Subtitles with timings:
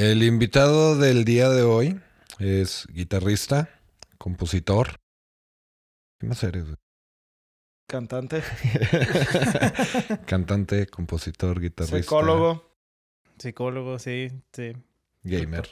[0.00, 2.00] El invitado del día de hoy
[2.38, 3.68] es guitarrista,
[4.16, 5.00] compositor.
[6.20, 6.66] ¿Qué más eres?
[6.66, 6.76] güey?
[7.88, 8.40] Cantante,
[10.26, 11.98] Cantante, compositor, guitarrista.
[11.98, 12.76] psicólogo.
[13.40, 14.72] Psicólogo, sí, sí.
[15.24, 15.68] Gamer.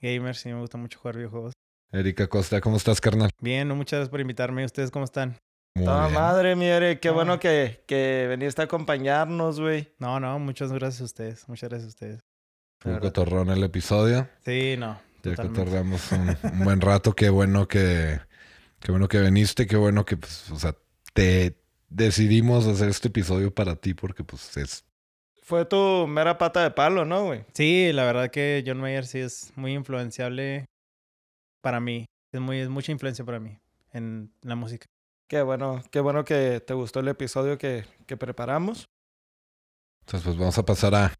[0.00, 1.52] Gamer, sí, me gusta mucho jugar videojuegos.
[1.92, 3.30] Erika Costa, ¿cómo estás, carnal?
[3.40, 4.64] Bien, muchas gracias por invitarme.
[4.64, 5.36] ¿Ustedes cómo están?
[5.76, 6.14] Muy Toda bien.
[6.14, 6.66] madre, mi
[6.98, 7.12] qué Ah.
[7.12, 9.94] bueno que, que viniste a acompañarnos, güey.
[10.00, 11.48] No, no, muchas gracias a ustedes.
[11.48, 12.27] Muchas gracias a ustedes.
[12.80, 14.28] Fue cotorrón el episodio.
[14.44, 15.00] Sí, no.
[15.24, 17.14] Ya cotorreamos un, un buen rato.
[17.14, 18.20] Qué bueno que,
[18.80, 19.66] qué bueno que viniste.
[19.66, 20.76] Qué bueno que, pues, o sea,
[21.12, 24.84] te decidimos hacer este episodio para ti porque, pues, es
[25.42, 27.44] Fue tu mera pata de palo, ¿no, güey?
[27.52, 30.66] Sí, la verdad que John Mayer sí es muy influenciable
[31.60, 32.06] para mí.
[32.32, 33.58] Es, muy, es mucha influencia para mí
[33.92, 34.86] en la música.
[35.28, 38.86] Qué bueno, qué bueno que te gustó el episodio que, que preparamos.
[40.00, 41.12] Entonces, pues vamos a pasar a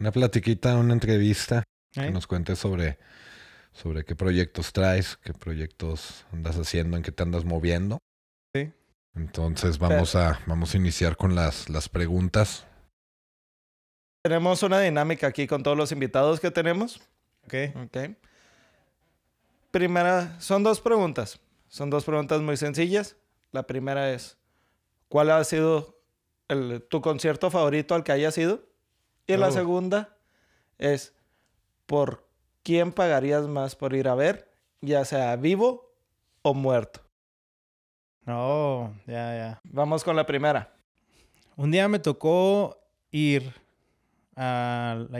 [0.00, 1.62] una platiquita, una entrevista,
[1.92, 2.98] que nos cuentes sobre,
[3.72, 7.98] sobre qué proyectos traes, qué proyectos andas haciendo, en qué te andas moviendo.
[8.54, 8.72] Sí.
[9.14, 12.66] Entonces vamos a, vamos a iniciar con las, las preguntas.
[14.22, 17.00] Tenemos una dinámica aquí con todos los invitados que tenemos.
[17.44, 17.54] Ok.
[17.84, 17.98] Ok.
[19.70, 21.40] Primera, son dos preguntas.
[21.68, 23.16] Son dos preguntas muy sencillas.
[23.52, 24.36] La primera es,
[25.08, 26.00] ¿cuál ha sido
[26.48, 28.68] el- tu concierto favorito al que hayas ido?
[29.34, 29.52] Y la Oh.
[29.52, 30.16] segunda
[30.78, 31.14] es,
[31.86, 32.26] ¿por
[32.62, 34.50] quién pagarías más por ir a ver,
[34.80, 35.92] ya sea vivo
[36.42, 37.00] o muerto?
[38.26, 39.60] Oh, ya, ya.
[39.64, 40.72] Vamos con la primera.
[41.56, 42.78] Un día me tocó
[43.10, 43.52] ir
[44.36, 45.10] al,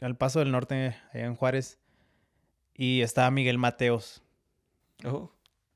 [0.00, 1.78] al Paso del Norte, allá en Juárez,
[2.74, 4.22] y estaba Miguel Mateos.
[5.04, 5.30] Oh,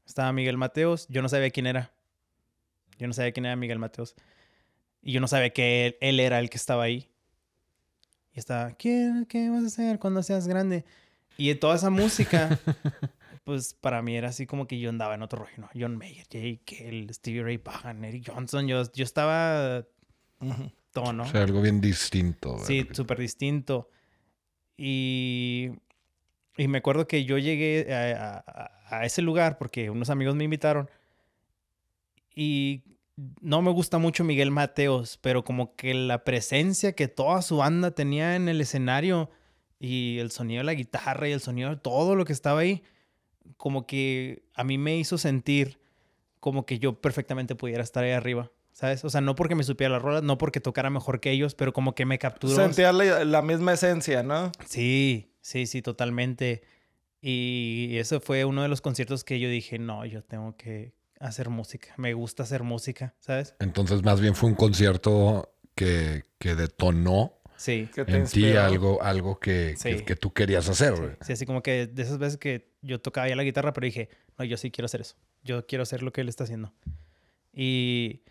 [0.06, 1.91] Estaba Miguel Mateos, yo no sabía quién era.
[2.98, 4.14] Yo no sabía quién era Miguel Mateos.
[5.02, 7.11] Y yo no sabía que él, él era el que estaba ahí.
[8.39, 10.85] Y estaba, ¿qué, ¿qué vas a hacer cuando seas grande?
[11.36, 12.57] Y toda esa música,
[13.45, 15.68] pues para mí era así como que yo andaba en otro rollo, ¿no?
[15.74, 16.62] John Mayer, J.
[16.64, 18.68] Kell, Stevie Ray Vaughan, Eric Johnson.
[18.68, 19.85] Yo, yo estaba
[20.92, 21.24] todo, ¿no?
[21.24, 22.58] O sea, algo bien distinto.
[22.64, 22.95] Sí, ¿verdad?
[22.95, 23.90] súper distinto.
[24.77, 25.70] Y,
[26.57, 30.45] y me acuerdo que yo llegué a, a- a ese lugar porque unos amigos me
[30.45, 30.89] invitaron.
[32.36, 32.83] Y
[33.40, 37.90] no me gusta mucho Miguel Mateos, pero como que la presencia que toda su banda
[37.90, 39.30] tenía en el escenario
[39.80, 42.83] y el sonido de la guitarra y el sonido de todo lo que estaba ahí,
[43.56, 45.80] como que a mí me hizo sentir
[46.39, 48.52] como que yo perfectamente pudiera estar ahí arriba.
[48.73, 49.05] ¿Sabes?
[49.05, 51.73] O sea, no porque me supiera la rola, no porque tocara mejor que ellos, pero
[51.73, 52.55] como que me capturó.
[52.55, 54.52] Sentías la, la misma esencia, ¿no?
[54.67, 56.62] Sí, sí, sí, totalmente.
[57.20, 61.48] Y eso fue uno de los conciertos que yo dije, no, yo tengo que hacer
[61.48, 61.89] música.
[61.96, 63.55] Me gusta hacer música, ¿sabes?
[63.61, 67.89] Entonces, más bien fue un concierto que, que detonó Sí.
[67.92, 69.96] Que te en ti algo, algo que, Sí.
[69.96, 71.18] que, que tú querías hacer.
[71.23, 74.11] Sí, así como que de esas veces que yo tocaba ya la guitarra, pero dije,
[74.39, 75.17] no, yo sí quiero hacer eso.
[75.42, 76.73] Yo quiero hacer lo que él está haciendo.
[77.52, 78.23] Y,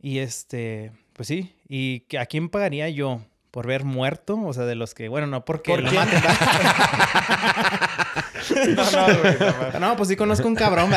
[0.00, 1.54] y este, pues sí.
[1.68, 4.36] ¿Y que- a quién pagaría yo por ver muerto?
[4.44, 6.20] O sea, de los que, bueno, no porque ¿Por lo maten.
[8.76, 9.80] No, no, güey, no, no.
[9.80, 10.90] no, pues sí conozco un cabrón.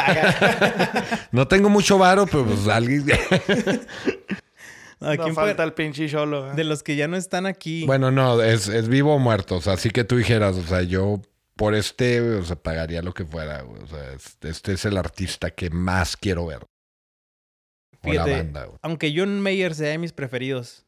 [1.31, 3.05] No tengo mucho varo, pero pues alguien...
[4.99, 6.51] ¿A No quién falta paga- el pinche cholo.
[6.51, 6.55] ¿eh?
[6.55, 7.85] De los que ya no están aquí.
[7.85, 9.57] bueno, no, es, es vivo o muerto.
[9.57, 11.21] O sea, así que tú dijeras, o sea, yo
[11.57, 13.61] por este, o sea, pagaría lo que fuera.
[13.63, 13.81] güey.
[13.83, 16.59] O sea, es- este es el artista que más quiero ver.
[16.63, 20.85] O la Fíjate, banda, aunque John Mayer sea de mis preferidos,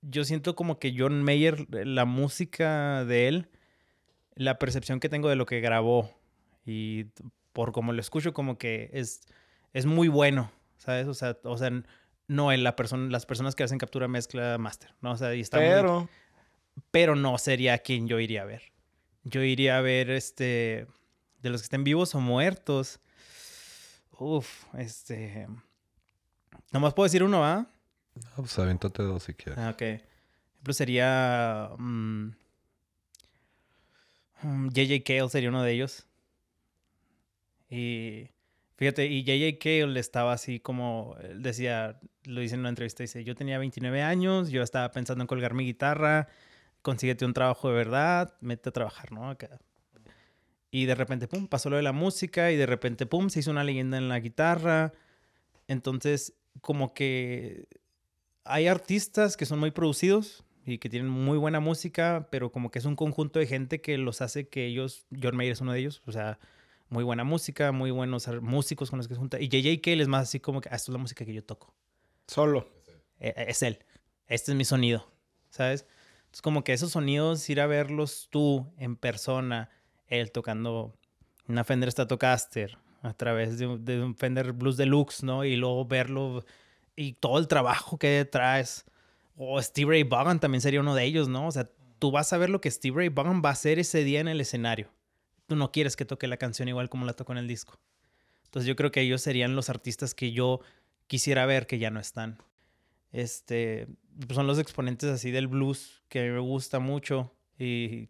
[0.00, 3.48] yo siento como que John Mayer, la música de él,
[4.36, 6.10] la percepción que tengo de lo que grabó
[6.66, 7.06] y
[7.52, 9.20] por como lo escucho, como que es,
[9.72, 11.06] es muy bueno, ¿sabes?
[11.06, 11.70] O sea, o sea
[12.26, 15.12] no él, la persona, las personas que hacen captura, mezcla, master, ¿no?
[15.12, 16.08] O sea, y está muy- Pero,
[16.90, 18.72] pero no sería quien yo iría a ver.
[19.24, 20.86] Yo iría a ver, este,
[21.42, 22.98] de los que estén vivos o muertos.
[24.18, 25.46] Uf, este...
[26.72, 27.66] Nomás puedo decir uno, ¿ah?
[28.14, 29.58] No, pues aviéntate dos si quieres.
[29.58, 29.78] Ah, ok.
[29.78, 31.70] Por ejemplo, sería...
[31.78, 32.30] mm,
[34.42, 35.04] mm, J.J.
[35.04, 36.06] Cale sería uno de ellos.
[37.70, 38.28] Y...
[38.76, 39.58] Fíjate, y J.J.
[39.58, 41.16] Cale estaba así como...
[41.36, 45.28] Decía, lo dice en una entrevista, dice, yo tenía 29 años, yo estaba pensando en
[45.28, 46.28] colgar mi guitarra,
[46.82, 49.30] consíguete un trabajo de verdad, mete a trabajar, ¿no?
[49.30, 49.58] Acá.
[50.70, 53.52] Y de repente, pum, pasó lo de la música y de repente, pum, se hizo
[53.52, 54.92] una leyenda en la guitarra.
[55.68, 57.68] Entonces, como que
[58.44, 62.78] hay artistas que son muy producidos y que tienen muy buena música, pero como que
[62.78, 65.80] es un conjunto de gente que los hace que ellos, John Mayer es uno de
[65.80, 66.38] ellos, o sea,
[66.88, 69.40] muy buena música, muy buenos músicos con los que se junta.
[69.40, 71.44] Y JJ Cale es más así como que, ah, esto es la música que yo
[71.44, 71.74] toco.
[72.26, 72.68] solo.
[73.20, 73.78] Eh, eh, Es él.
[74.26, 75.06] Este es mi sonido,
[75.50, 75.86] ¿sabes?
[76.32, 79.70] Es como que esos sonidos, ir a verlos tú en persona,
[80.08, 80.94] él tocando
[81.46, 85.44] una Fender Stratocaster a través de, un- de un Fender Blues Deluxe, ¿no?
[85.44, 86.44] Y luego verlo
[86.96, 88.84] y todo el trabajo que detrás.
[89.36, 91.48] O Steve Ray Vaughan también sería uno de ellos, ¿no?
[91.48, 94.04] O sea, tú vas a ver lo que Steve Ray Vaughan va a hacer ese
[94.04, 94.90] día en el escenario.
[95.46, 97.78] Tú no quieres que toque la canción igual como la tocó en el disco.
[98.44, 100.60] Entonces yo creo que ellos serían los artistas que yo
[101.06, 102.38] quisiera ver que ya no están.
[103.10, 103.88] Este,
[104.26, 108.08] pues, son los exponentes así del blues que me gusta mucho y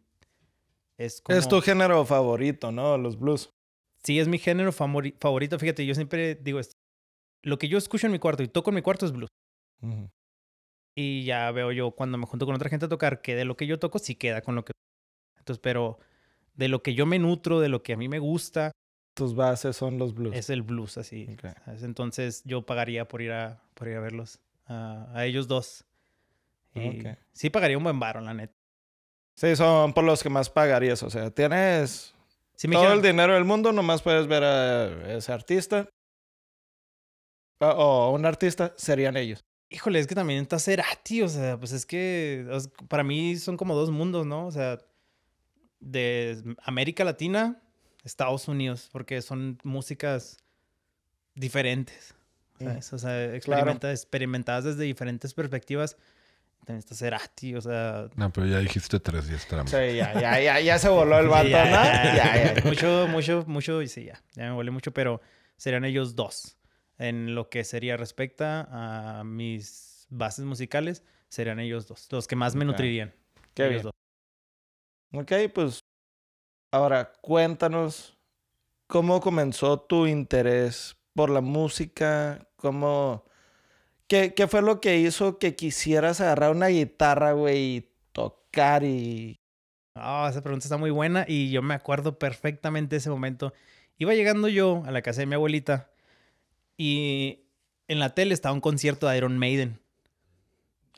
[0.97, 1.39] es como...
[1.39, 2.97] Es tu género favorito, ¿no?
[2.99, 3.51] Los blues.
[4.03, 5.59] Sí, es mi género favorito.
[5.59, 6.77] Fíjate, yo siempre digo esto.
[7.43, 9.31] Lo que yo escucho en mi cuarto y toco en mi cuarto es blues.
[10.95, 13.57] Y ya veo yo cuando me junto con otra gente a tocar que de lo
[13.57, 14.73] que yo toco sí queda con lo que...
[15.39, 15.99] Entonces, pero
[16.55, 18.71] de lo que yo me nutro, de lo que a mí me gusta,
[19.15, 20.35] Tus bases son los blues.
[20.37, 21.27] es el blues, así.
[21.83, 25.85] Entonces yo pagaría por ir a, por ir a verlos, a, a ellos dos.
[26.75, 27.19] Y Ok.
[27.33, 28.55] sí pagaría un buen varo, la neta.
[29.37, 31.03] Sí, son por los que más pagarías.
[31.03, 32.15] O sea, tienes
[32.57, 35.89] Si me todo el dinero del mundo, nomás puedes ver a ese artista.
[37.61, 39.45] O, o un artista, serían ellos.
[39.75, 43.37] Híjole, es que también está Cerati, o sea, pues es que o sea, para mí
[43.37, 44.47] son como dos mundos, ¿no?
[44.47, 44.79] O sea,
[45.81, 47.61] de América Latina,
[48.05, 50.39] Estados Unidos, porque son músicas
[51.35, 52.15] diferentes.
[52.61, 52.65] Mm.
[52.67, 52.93] ¿sabes?
[52.93, 55.97] O sea, experimenta- experimentadas desde diferentes perspectivas.
[56.65, 58.09] También está Cerati, o sea...
[58.17, 59.71] No, pero ya dijiste tres y es trampa.
[59.71, 61.61] Sí, ya, ya, ya, ya se voló el vato, Sí, ¿no?
[61.61, 62.63] ya, Ya, ya.
[62.65, 65.21] Mucho, mucho, mucho, y sí, ya, ya me volé mucho, pero
[65.59, 66.57] serían ellos dos.
[66.99, 72.07] En lo que sería respecta a mis bases musicales, serían ellos dos.
[72.11, 73.13] Los que más me nutrirían.
[73.55, 73.93] Qué ellos bien.
[75.13, 75.23] dos.
[75.23, 75.81] Ok, pues
[76.73, 78.17] ahora cuéntanos
[78.87, 83.25] cómo comenzó tu interés por la música, cómo...
[84.07, 89.41] ¿Qué, qué fue lo que hizo que quisieras agarrar una guitarra, güey, y tocar y...
[89.97, 93.53] Ah, esa pregunta está muy buena y yo me acuerdo perfectamente de ese momento.
[93.97, 95.94] Iba llegando yo a la casa de mi abuelita
[96.77, 97.41] y
[97.89, 99.81] en la tele estaba un concierto de Iron Maiden.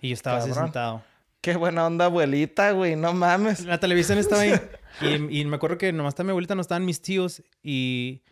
[0.00, 1.02] Y yo estaba así sentado.
[1.40, 3.64] Qué buena onda, abuelita, güey, no mames.
[3.64, 4.52] La televisión estaba ahí.
[5.02, 7.42] Y, y me acuerdo que nomás estaba mi abuelita, no estaban mis tíos.
[7.62, 8.22] Y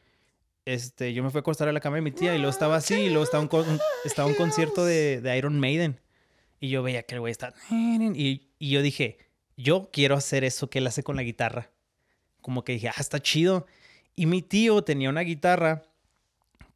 [0.65, 2.77] este, yo me fui a acostar a la cama de mi tía y luego estaba
[2.77, 2.95] así.
[2.95, 6.01] Y luego estaba un, con- estaba un concierto de, de Iron Maiden.
[6.61, 7.55] Y yo veía que el güey estaba...
[7.71, 9.19] Y, y yo dije,
[9.59, 11.71] yo quiero hacer eso que él hace con la guitarra.
[12.41, 13.67] Como que dije, ah, está chido.
[14.17, 15.83] Y mi tío tenía una guitarra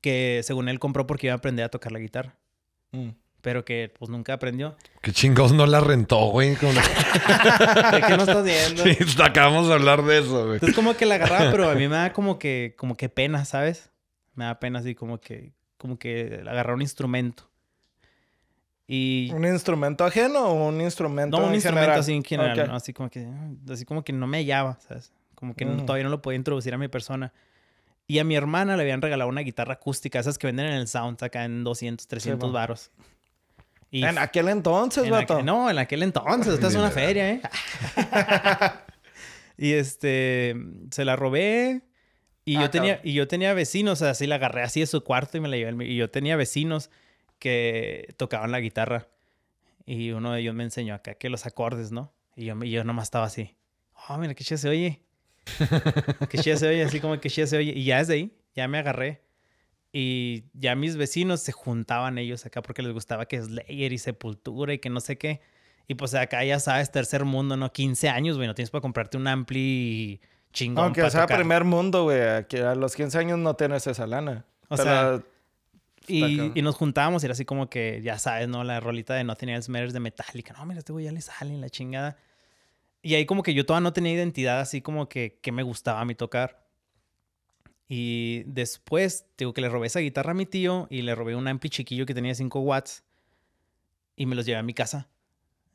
[0.01, 2.37] que según él compró porque iba a aprender a tocar la guitarra.
[2.93, 3.09] Mm.
[3.41, 4.77] Pero que pues nunca aprendió.
[5.01, 6.57] ¿Qué chingados no la rentó, güey?
[6.57, 6.73] Como-
[7.93, 8.83] ¿De qué no estás viendo?
[8.83, 10.55] Sí, acabamos de hablar de eso, güey.
[10.55, 13.45] Entonces como que la agarraba, pero a mí me da como que, como que pena,
[13.45, 13.91] ¿sabes?
[14.35, 17.49] Me da pena así como que, como que agarrar un instrumento.
[18.87, 22.01] Y ¿Un instrumento ajeno o un instrumento no un en instrumento general?
[22.01, 23.29] así en general, así como que,
[23.71, 25.13] así como que no me hallaba, ¿sabes?
[25.35, 25.85] Como que no- Ujú.
[25.87, 27.33] todavía no lo podía introducir a mi persona.
[28.11, 30.89] Y a mi hermana le habían regalado una guitarra acústica, esas que venden en el
[30.89, 32.53] Sound acá en 200, 300 mo.
[32.55, 32.91] varos.
[33.91, 35.43] Y En aquel entonces, en vato.
[35.43, 36.55] no, en aquel entonces.
[36.55, 37.43] Esta es una feria, ¿eh?
[39.59, 40.55] y este,
[40.91, 41.83] se la robé.
[42.45, 43.11] Y, Ah, yo tenía, cabrón.
[43.11, 45.87] y yo tenía vecinos, así la agarré así de su cuarto y me la llevé.
[45.87, 46.91] Y yo tenía vecinos
[47.39, 49.09] que tocaban la guitarra.
[49.85, 52.13] Y uno de ellos me enseñó acá que los acordes, ¿no?
[52.37, 53.57] Y yo, y yo nomás estaba así.
[54.09, 55.03] Oh, mira, qué chido se oye.
[56.29, 57.73] Qué chido se oye, así como que chido se oye.
[57.75, 59.23] Y ya desde ahí, ya me agarré.
[59.93, 64.75] Y ya mis vecinos se juntaban ellos acá porque les gustaba que Slayer y Sepultura
[64.75, 65.41] y que no sé qué.
[65.87, 67.73] Y pues acá ya sabes, tercer mundo, ¿no?
[67.73, 70.21] 15 años, güey, no tienes para comprarte un ampli
[70.53, 71.39] chingón Aunque sea tocar.
[71.39, 72.21] primer mundo, güey.
[72.21, 74.45] Aquí a los 15 años no tienes esa lana.
[74.69, 75.23] O sea,
[76.07, 78.65] Y, y nos juntábamos y era así como que, ya sabes, ¿no?
[78.65, 80.55] La rolita de Nothing Else Matters de Metallica.
[80.55, 82.17] No, mira, este güey ya le sale la chingada.
[83.03, 86.01] Y ahí como que yo todavía no tenía identidad así como que, que me gustaba
[86.01, 86.67] a mí tocar.
[87.89, 91.49] Y después, digo que le robé esa guitarra a mi tío y le robé un
[91.49, 93.03] ampli chiquillo que tenía 5 watts
[94.15, 95.09] y me los llevé a mi casa.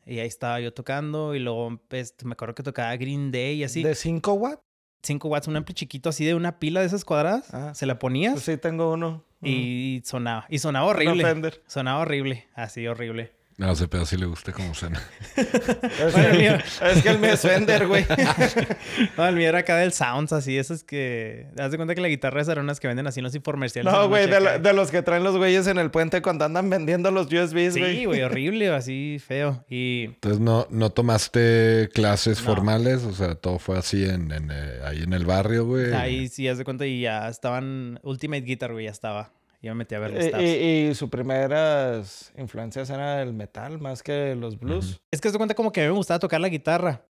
[0.06, 3.64] Y ahí estaba yo tocando y luego pues, me acuerdo que tocaba Green Day y
[3.64, 3.82] así.
[3.82, 4.62] ¿De 5 watts?
[5.02, 7.54] 5 watts, un ampli chiquito así de una pila de esas cuadradas.
[7.54, 7.74] Ah.
[7.74, 9.24] Se la ponías Pues sí, tengo uno.
[9.42, 10.46] y sonaba.
[10.50, 11.52] Y sonaba horrible.
[11.68, 13.32] Sonaba horrible, así horrible.
[13.58, 15.02] No, ese pedo sí le gusta como cena.
[15.36, 15.48] Es,
[16.14, 16.54] Bueno, el que, mío.
[16.96, 18.06] es que el mío es Fender, güey.
[19.18, 21.48] No, el mío era acá del Sounds, así, esos que...
[21.60, 23.92] Haz de cuenta que la guitarra es unas que venden así en los infomerciales.
[23.94, 26.70] No, güey, de, lo- de los que traen los güeyes en el puente cuando andan
[26.70, 27.98] vendiendo los USBs, güey.
[27.98, 29.64] Sí, güey, horrible, así feo.
[29.70, 32.46] Y Entonces, ¿no, no tomaste clases No.
[32.48, 33.04] formales?
[33.04, 35.94] O sea, todo fue así en, en, eh, ahí en el barrio, güey.
[35.94, 38.00] ahí sí, haz de cuenta, y ya estaban...
[38.04, 39.32] Ultimate Guitar, güey, ya estaba.
[39.64, 40.44] Y me metí a ver Eh, los tabs.
[40.44, 40.48] Y,
[40.92, 45.02] y sus primeras influencias eran el metal más que los blues.
[45.10, 47.06] Es que se cuenta como que a mí me gustaba tocar la guitarra.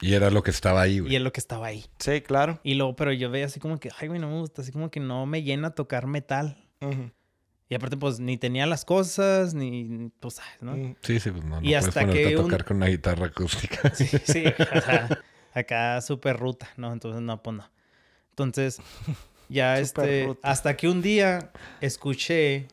[0.00, 1.16] Y era lo que estaba ahí, Y güey.
[1.16, 1.86] es lo que estaba ahí.
[1.98, 2.58] Sí, claro.
[2.64, 4.60] Y luego, pero yo veía así como que, ay, güey, no me gusta.
[4.62, 6.56] Así como que no me llena tocar metal.
[6.80, 7.12] Ujú.
[7.68, 10.76] Y aparte, pues, ni tenía las cosas, ni, pues, ¿sabes, ¿no?
[10.76, 10.96] Mm.
[11.02, 13.80] Sí, sí, pues no, no Y hasta que a un- tocar con una guitarra acústica.
[13.94, 14.44] Sí, sí,
[14.76, 15.08] o sea,
[15.54, 16.92] acá súper ruta, ¿no?
[16.92, 17.70] Entonces, no, pues no.
[18.30, 18.80] Entonces,
[19.52, 20.48] ya este, ruta.
[20.48, 22.66] hasta que un día escuché,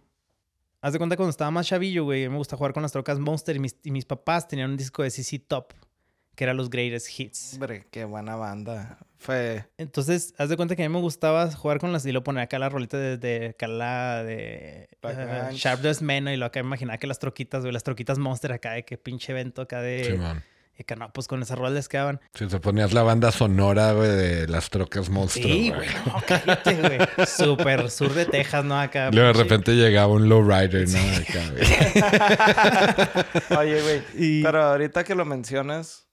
[0.81, 3.55] haz de cuenta cuando estaba más chavillo, güey, me gusta jugar con las trocas Monster
[3.55, 5.74] y mis, y mis papás tenían un disco de CC Top,
[6.36, 7.53] que era los Greatest Hits.
[7.55, 8.98] Hombre, qué buena banda.
[9.17, 9.65] Fue.
[9.77, 12.43] Entonces, haz de cuenta que a mí me gustaba jugar con las y lo ponía
[12.43, 15.53] acá la rolita de, de acá la de uh.
[15.53, 18.53] Sharp Dressed Men y lo acá me imaginaba que las troquitas, güey, las troquitas Monster
[18.53, 20.05] acá de que pinche evento acá de...
[20.05, 20.43] Simón.
[20.79, 22.21] Y que no, pues con esas rolas les quedaban.
[22.33, 25.89] Si te ponías la banda sonora, güey, de las trocas monstruos, Sí, güey.
[26.05, 27.00] no, cállate, güey.
[27.27, 28.79] Súper sur de Texas, ¿no?
[28.79, 29.12] Acá.
[29.12, 31.00] Luego de repente llegaba un lowrider, ¿no?
[31.17, 31.65] Acá, güey.
[33.69, 34.01] Oye, güey.
[34.15, 36.07] Y- Pero ahorita que lo mencionas,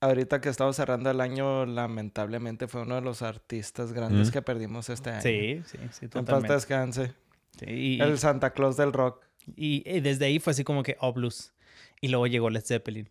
[0.00, 4.32] ahorita que estamos cerrando el año, lamentablemente fue uno de los artistas grandes Mm.
[4.32, 5.22] que perdimos este año.
[5.22, 6.52] Sí, sí, sí, En paz totalmente.
[6.54, 7.14] descanse.
[7.58, 9.22] Sí, y, El Santa Claus del rock.
[9.56, 11.52] y- y desde ahí fue así como que, oh, blues.
[12.00, 13.08] Y luego llegó Led Zeppelin.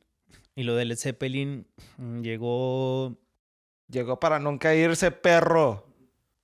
[0.55, 1.67] Y lo de Led Zeppelin
[1.97, 3.17] mm, llegó,
[3.87, 5.85] Llegó para nunca irse, perro.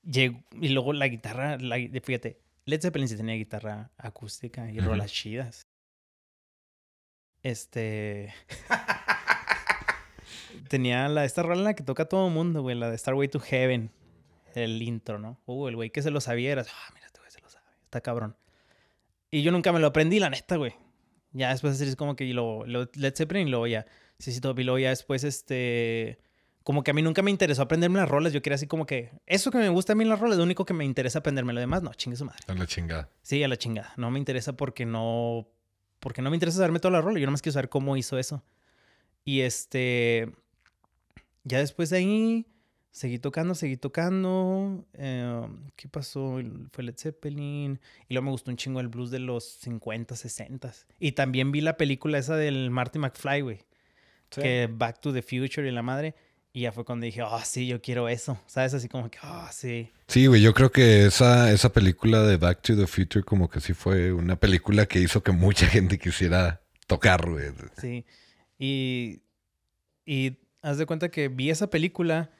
[0.04, 0.44] llegó.
[0.60, 5.68] Y luego la guitarra, la, fíjate, Led Zeppelin sí tenía guitarra acústica y rolas chidas.
[7.42, 8.34] Este.
[10.70, 13.30] tenía la, esta rola en la que toca todo el mundo, güey, la de Starway
[13.30, 13.92] to Heaven.
[14.54, 15.40] El intro, ¿no?
[15.46, 17.66] Uh, el güey que se lo sabía era, ah, mira, este güey se lo sabe.
[17.84, 18.36] Está cabrón.
[19.32, 20.76] Y yo nunca me lo aprendí, la neta, güey.
[21.32, 23.86] Ya después así es como que luego, lo, Led Zeppelin y luego ya.
[24.18, 24.60] Sí, sí, todo.
[24.60, 26.20] Y luego ya después, este.
[26.64, 28.34] Como que a mí nunca me interesó aprenderme las rolas.
[28.34, 29.12] Yo quería así como que.
[29.26, 31.54] Eso que me gusta a mí en las rolas, lo único que me interesa aprenderme.
[31.54, 32.40] Lo demás, no, chingue su madre.
[32.48, 33.10] A la chingada.
[33.22, 33.94] Sí, a la chingada.
[33.98, 35.48] No me interesa porque no.
[36.00, 37.20] Porque no me interesa saberme toda la rola.
[37.20, 38.44] Yo nomás quiero saber cómo hizo eso.
[39.24, 40.32] Y este.
[41.44, 42.48] Ya después de ahí.
[42.92, 44.86] Seguí tocando, seguí tocando.
[44.94, 46.40] eh, ¿Qué pasó?
[46.72, 47.80] Fue Led Zeppelin.
[48.08, 50.74] Y luego me gustó un chingo el blues de los 50, 60.
[51.00, 53.58] Y también vi la película esa del Marty McFly, güey.
[54.32, 54.42] Sí.
[54.42, 56.16] Que Back to the Future y la madre.
[56.52, 58.40] Y ya fue cuando dije, oh, sí, yo quiero eso.
[58.48, 58.74] ¿Sabes?
[58.74, 59.92] Así como que, oh, sí.
[60.08, 63.62] Sí, güey, yo creo que esa, esa película de Back to the Future como que
[63.62, 67.46] sí fue una película que hizo que mucha gente quisiera tocar, güey.
[67.80, 68.04] Sí.
[68.58, 69.22] Y,
[70.08, 72.32] y haz de cuenta que vi esa película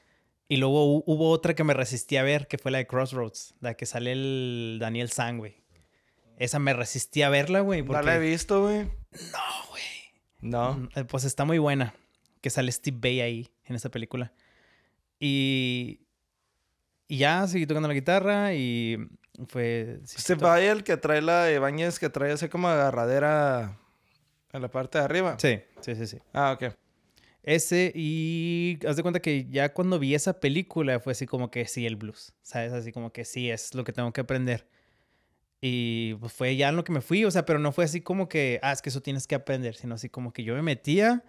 [0.50, 3.54] y luego hu- hubo otra que me resistí a ver, que fue la de Crossroads,
[3.60, 5.62] la que sale el Daniel San, güey.
[6.36, 7.82] Esa me resistí a verla, güey.
[7.82, 8.18] No la he Porque...
[8.18, 8.84] visto, güey.
[8.84, 9.82] No, güey.
[10.40, 10.72] No.
[10.74, 11.94] Mm, eh, Pues está muy buena.
[12.40, 14.32] Que sale Steve Bay ahí, en esa película.
[15.18, 16.00] Y,
[17.08, 18.96] y ya seguí tocando la guitarra y
[19.48, 20.00] fue...
[20.26, 23.78] to- va el que trae la de Bañez, que trae así como agarradera
[24.52, 25.36] en la parte de arriba.
[25.38, 26.18] Sí, sí, sí, sí.
[26.32, 26.74] Ah, ok.
[27.42, 31.66] Ese y haz de cuenta que ya cuando vi esa película fue así como que
[31.66, 32.72] sí, el blues, ¿sabes?
[32.72, 34.66] Así como que sí, es lo que tengo que aprender.
[35.62, 38.00] Y pues fue ya en lo que me fui, o sea, pero no fue así
[38.00, 40.62] como que, ah, es que eso tienes que aprender, sino así como que yo me
[40.62, 41.22] metía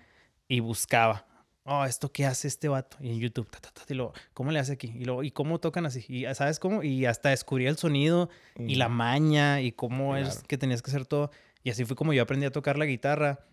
[0.48, 1.28] y buscaba.
[1.64, 2.98] Oh, ¿esto qué hace este vato?
[3.02, 4.94] Y en YouTube, ta, ta, ta, y luego, ¿cómo le hace aquí?
[4.96, 6.04] Y luego, ¿y cómo tocan así?
[6.08, 6.82] Y ¿sabes cómo?
[6.82, 11.06] Y hasta descubrí el sonido y la maña y cómo es que tenías que hacer
[11.06, 11.30] todo.
[11.64, 13.46] Y así fue como yo aprendí a tocar la guitarra.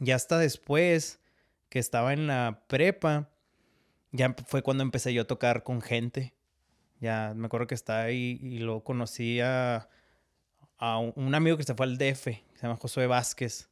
[0.00, 1.20] Y hasta después,
[1.72, 3.30] que estaba en la prepa,
[4.10, 6.34] ya fue cuando empecé yo a tocar con gente.
[7.00, 9.88] Ya me acuerdo que estaba ahí y luego conocí a,
[10.76, 13.70] a un, amigo que se fue al DF, que se llama Josué Vázquez.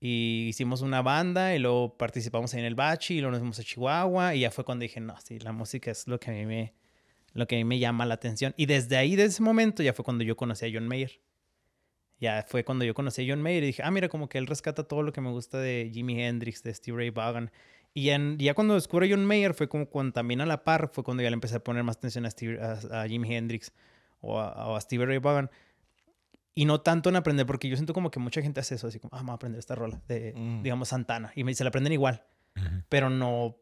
[0.00, 3.62] Y hicimos una banda y luego participamos en el Bachi y luego nos fuimos a
[3.62, 4.34] Chihuahua.
[4.34, 6.72] Y ya fue cuando dije, no, sí, la música es lo que a mí me,
[7.34, 8.54] lo que a mí me llama la atención.
[8.56, 11.20] Y desde ahí, desde ese momento, ya fue cuando yo conocí a John Mayer.
[12.22, 14.46] Ya fue cuando yo conocí a John Mayer y dije, ah, mira, como que él
[14.46, 17.50] rescata todo lo que me gusta de Jimi Hendrix, de Steve Ray Vaughan.
[17.94, 20.88] Y en- ya cuando descubro a John Mayer fue como cuando también a la par,
[20.92, 23.72] fue cuando ya le empecé a poner más atención a, Steve, a, a Jimi Hendrix
[24.20, 25.50] o a, a Steve Ray Vaughan.
[26.54, 29.00] Y no tanto en aprender, porque yo siento como que mucha gente hace eso, así
[29.00, 30.62] como, ah, vamos a aprender esta rola de, Mm.
[30.62, 31.32] digamos, Santana.
[31.34, 32.22] Y me, se la aprenden igual,
[32.88, 33.56] pero no,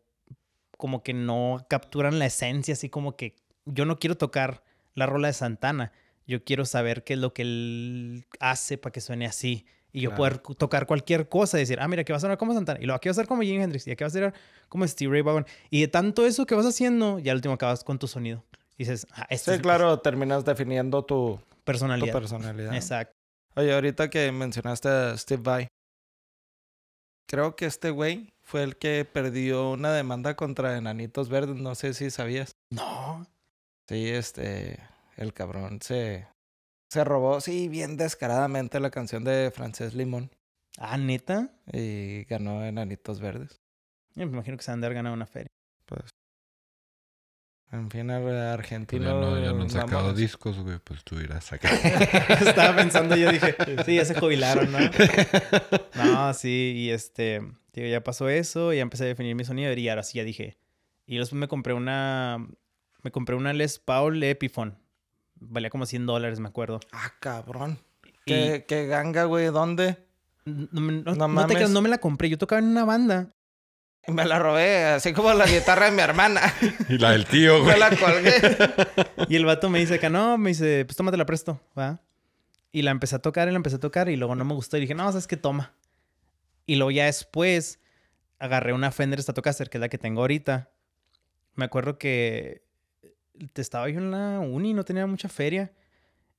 [0.76, 4.62] como que no capturan la esencia, así como que yo no quiero tocar
[4.94, 5.92] la rola de Santana.
[6.30, 9.66] Yo quiero saber qué es lo que él hace para que suene así.
[9.92, 10.40] Y yo Claro.
[10.40, 12.78] poder tocar cualquier cosa y decir, ah, mira, que va a sonar como Santana.
[12.80, 13.86] Y luego aquí va a ser como Jimi Hendrix.
[13.88, 14.32] Y aquí va a ser
[14.68, 15.46] como Steve Ray Vaughan.
[15.68, 18.44] Y de tanto eso que vas haciendo, ya al último acabas con tu sonido.
[18.78, 22.12] Y dices, ah, este Sí, es claro, terminas definiendo tu, tu personalidad.
[22.12, 22.74] personalidad.
[22.74, 23.12] Exacto.
[23.56, 25.68] Oye, ahorita que mencionaste a Steve Vai,
[27.28, 31.56] creo que este güey fue el que perdió una demanda contra Enanitos Verdes.
[31.56, 32.52] No sé si sabías.
[32.72, 33.26] No.
[33.88, 34.78] Sí, este,
[35.20, 36.26] el cabrón se,
[36.90, 40.30] Se robó, sí, bien descaradamente la canción de Francés Limón.
[40.78, 41.50] Ah, neta.
[41.72, 43.60] Y ganó Enanitos Verdes.
[44.14, 45.48] Yo me imagino que se han de haber ganado una feria.
[47.72, 50.78] En fin, ar- Pues ya no, ya no han sacado discos, güey.
[50.82, 51.72] Pues tú irás a sacar.
[52.48, 53.54] Estaba pensando, yo dije,
[53.86, 54.78] sí, ya se jubilaron, ¿no?
[55.94, 57.40] No, sí, y este,
[57.72, 60.58] digo, ya pasó eso, ya empecé a definir mi sonido y ahora sí ya dije.
[61.06, 62.44] Y después me compré una,
[63.02, 64.76] me compré una Les Paul Epiphone.
[65.40, 66.80] Valía como 100 dólares, me acuerdo.
[66.92, 67.78] Ah, cabrón.
[68.04, 69.46] Y ¿Qué, qué ganga, güey?
[69.46, 69.96] ¿Dónde?
[70.44, 71.70] no, me- no- No no te creas, mames.
[71.70, 73.34] no me la compré, yo tocaba en una banda.
[74.06, 76.40] Me la robé, así como la guitarra de mi hermana.
[76.88, 77.78] y la del tío, Me güey.
[77.78, 78.32] la colgué.
[79.28, 82.00] Y el vato me dice que no, me dice, pues tómate la presto, ¿va?
[82.72, 84.76] Y la empecé a tocar y la empecé a tocar y luego no me gustó
[84.76, 85.74] y dije, no, sabes qué, toma.
[86.66, 87.80] Y luego ya después
[88.38, 90.70] agarré una Fender Stratocaster, que es la que tengo ahorita.
[91.54, 92.62] Me acuerdo que
[93.48, 95.72] te estaba yo en la uni, no tenía mucha feria.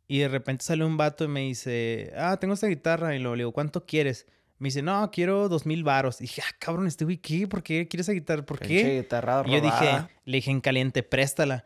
[0.07, 3.15] Y de repente sale un vato y me dice, ah, tengo esta guitarra.
[3.15, 4.27] Y luego le digo, ¿cuánto quieres?
[4.57, 6.19] Me dice, no, quiero dos mil varos.
[6.19, 7.47] Y dije, ah, cabrón, este güey, ¿qué?
[7.47, 8.45] ¿Por qué quieres esa guitarra?
[8.45, 8.99] ¿Por qué?
[9.01, 11.63] guitarra Y yo dije, le dije en caliente, préstala.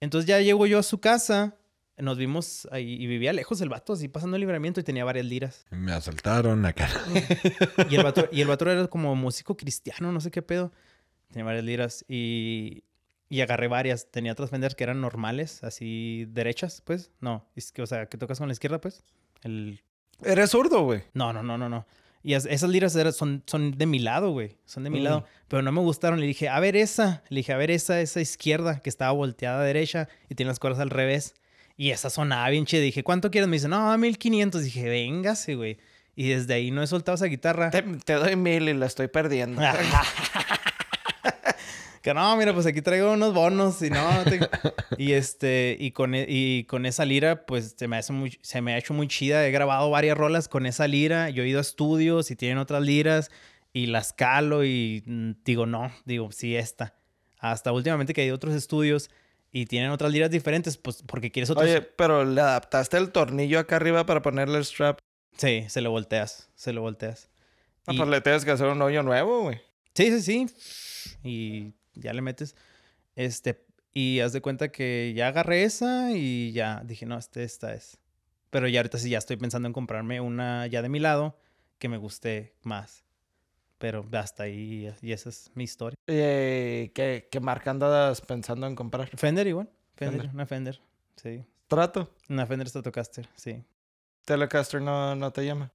[0.00, 1.56] Entonces ya llego yo a su casa,
[1.96, 5.26] nos vimos ahí y vivía lejos el vato, así pasando el libramiento y tenía varias
[5.26, 5.66] liras.
[5.70, 6.88] Me asaltaron acá.
[7.90, 10.72] Y el vato, y el vato era como músico cristiano, no sé qué pedo.
[11.28, 12.82] Tenía varias liras y,
[13.34, 14.10] y agarré varias.
[14.10, 17.10] Tenía otras Fender que eran normales, así derechas, pues.
[17.20, 19.02] No, es que, o sea, que tocas con la izquierda, pues.
[19.42, 19.82] El...
[20.22, 21.02] Eres zurdo, güey.
[21.14, 21.86] No, no, no, no, no.
[22.22, 24.56] Y es- esas liras eran- son, son de mi lado, güey.
[24.64, 25.04] Son de mi Mm.
[25.04, 25.24] lado.
[25.48, 26.20] Pero no me gustaron.
[26.20, 27.22] Le dije, a ver esa.
[27.28, 30.58] Le dije, a ver esa, esa izquierda que estaba volteada a derecha y tiene las
[30.58, 31.34] cuerdas al revés.
[31.76, 32.80] Y esa sonaba bien chida.
[32.80, 33.48] Dije, ¿cuánto quieres?
[33.48, 34.62] Me dice, no, 1500.
[34.62, 35.76] Dije, véngase, güey.
[36.16, 37.70] Y desde ahí no he soltado esa guitarra.
[37.70, 39.60] Te, te doy mil y la estoy perdiendo.
[42.04, 44.46] que no, mira, pues aquí traigo unos bonos y no, no te-
[44.98, 48.60] y este y con e- y con esa lira pues se me hace muy se
[48.60, 51.58] me ha hecho muy chida, he grabado varias rolas con esa lira, yo he ido
[51.58, 53.30] a estudios y tienen otras liras
[53.72, 56.94] y las calo y mm, digo, no, digo, sí esta.
[57.38, 59.10] Hasta últimamente que hay otros estudios
[59.50, 63.58] y tienen otras liras diferentes, pues porque quieres otros Oye, pero le adaptaste el tornillo
[63.58, 64.98] acá arriba para ponerle el strap.
[65.38, 67.30] Sí, se lo volteas, se lo volteas.
[67.86, 69.60] Ah, Y- pues le tienes que hacer un hoyo nuevo, güey.
[69.94, 71.16] Sí, sí, sí.
[71.24, 72.54] Y ya le metes.
[73.16, 77.74] Este, y haz de cuenta que ya agarré esa y ya dije, no, este, esta
[77.74, 77.98] es.
[78.50, 81.38] Pero ya ahorita sí ya estoy pensando en comprarme una ya de mi lado
[81.78, 83.04] que me guste más.
[83.78, 85.96] Pero hasta ahí, y esa es mi historia.
[86.06, 89.08] Eh, ¿qué, ¿Qué marca andas pensando en comprar?
[89.16, 89.68] Fender igual.
[89.96, 90.34] Fender, Fender.
[90.34, 90.80] una Fender.
[91.16, 91.44] Sí.
[91.66, 92.14] Trato.
[92.28, 93.64] Una Fender Stratocaster, sí.
[94.24, 95.72] Telecaster no, no te llama.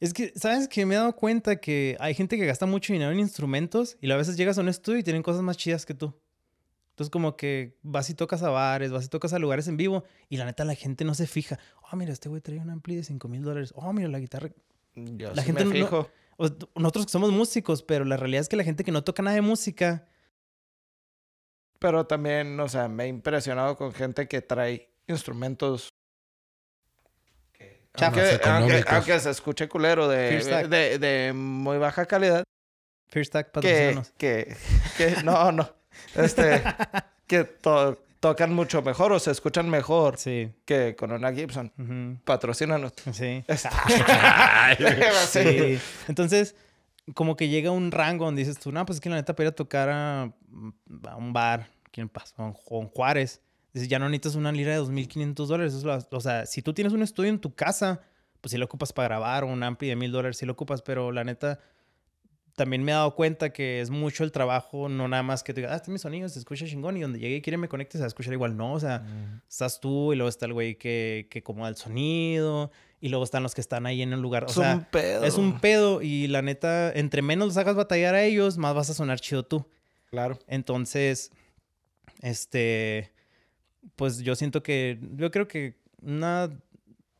[0.00, 3.10] Es que, ¿sabes que Me he dado cuenta que hay gente que gasta mucho dinero
[3.10, 5.94] en instrumentos y a veces llegas a un estudio y tienen cosas más chidas que
[5.94, 6.14] tú.
[6.90, 10.04] Entonces, como que vas y tocas a bares, vas y tocas a lugares en vivo
[10.28, 11.58] y la neta la gente no se fija.
[11.92, 13.72] Oh, mira, este güey trae un ampli de 5 mil dólares.
[13.76, 14.50] Oh, mira, la guitarra.
[14.94, 16.10] Yo La sí gente me no- fijo.
[16.38, 19.22] O- nosotros que somos músicos, pero la realidad es que la gente que no toca
[19.22, 20.08] nada de música.
[21.78, 25.88] Pero también, o sea, me he impresionado con gente que trae instrumentos.
[27.98, 28.18] Chafas.
[28.18, 28.92] Aunque, aunque, económicos.
[28.92, 30.66] aunque se escuche culero de, Fearstack.
[30.68, 32.44] de, de muy baja calidad.
[33.10, 34.56] First Stack, Que, que,
[34.98, 35.68] que, no, no.
[36.14, 36.62] Este,
[37.26, 40.52] que to- tocan mucho mejor o se escuchan mejor Sí.
[40.66, 41.72] que con una Gibson.
[41.78, 42.92] ujú, Patrocínanos.
[43.12, 43.44] Sí.
[45.30, 45.80] Sí.
[46.08, 46.54] Entonces,
[47.14, 49.46] como que llega un rango donde dices tú, no, pues es que la neta para
[49.48, 50.22] ir a tocar a,
[51.08, 52.34] a un bar, ¿quién pasa?
[52.36, 53.40] Con Juárez.
[53.86, 55.74] Ya no necesitas una lira de 2.500 dólares.
[56.10, 58.00] O sea, si tú tienes un estudio en tu casa,
[58.40, 60.82] pues sí lo ocupas para grabar, o un ampli de 1.000 dólares sí lo ocupas,
[60.82, 61.60] pero la neta,
[62.56, 65.60] también me he dado cuenta que es mucho el trabajo, no nada más que te
[65.60, 67.68] diga, ah, este es mi sonido, se escucha chingón, y donde llegue y quiere me
[67.68, 68.56] conecte, se va a escuchar igual.
[68.56, 69.04] No, o sea,
[69.48, 73.44] estás tú y luego está el güey que, que acomoda el sonido y luego están
[73.44, 74.42] los que están ahí en el lugar.
[74.44, 75.24] O Es sea, un pedo.
[75.24, 78.90] es un pedo y la neta, entre menos los hagas batallar a ellos, más vas
[78.90, 79.64] a sonar chido tú.
[80.10, 80.38] Claro.
[80.48, 81.30] Entonces,
[82.22, 83.12] este,
[83.96, 86.50] pues yo siento que, yo creo que una,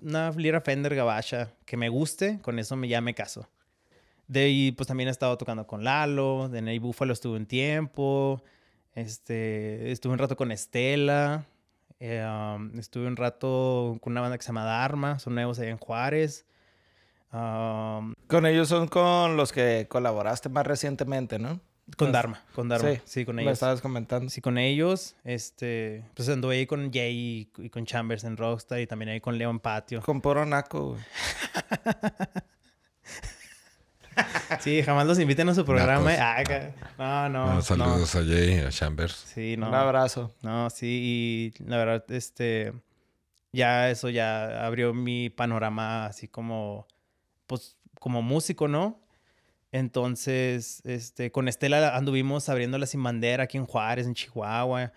[0.01, 3.49] una lira Fender gabacha que me guste, con eso me, ya me caso.
[4.27, 8.43] De ahí, pues también he estado tocando con Lalo, de Ney Buffalo estuve un tiempo,
[8.95, 11.47] este, estuve un rato con Estela,
[12.01, 15.79] um, estuve un rato con una banda que se llama Dharma, son nuevos allá en
[15.79, 16.45] Juárez.
[17.31, 21.61] Con ellos son con los que colaboraste más recientemente, ¿no?
[21.97, 23.55] Con Pues, Dharma, con Dharma, sí, sí, con Me ellos.
[23.55, 24.31] estabas comentando.
[24.31, 28.81] Sí, con ellos, este, pues anduve ahí con Jay y, y con Chambers en Rockstar
[28.81, 30.01] y también ahí con León Patio.
[30.03, 31.01] Con puro naco, güey.
[34.61, 36.11] Sí, jamás los inviten a su programa.
[36.19, 36.43] Ah,
[36.99, 37.63] no, no, No, no.
[37.63, 39.13] saludos a Jay, a Chambers.
[39.15, 39.69] Sí, no.
[39.69, 40.35] Un abrazo.
[40.43, 42.73] No, sí, y la verdad, este,
[43.53, 46.89] ya eso ya abrió mi panorama así como,
[47.47, 48.99] pues, como músico, ¿no?
[49.73, 54.93] Entonces, este, con Estela anduvimos abriendo la Sin Bandera aquí en Juárez, en Chihuahua.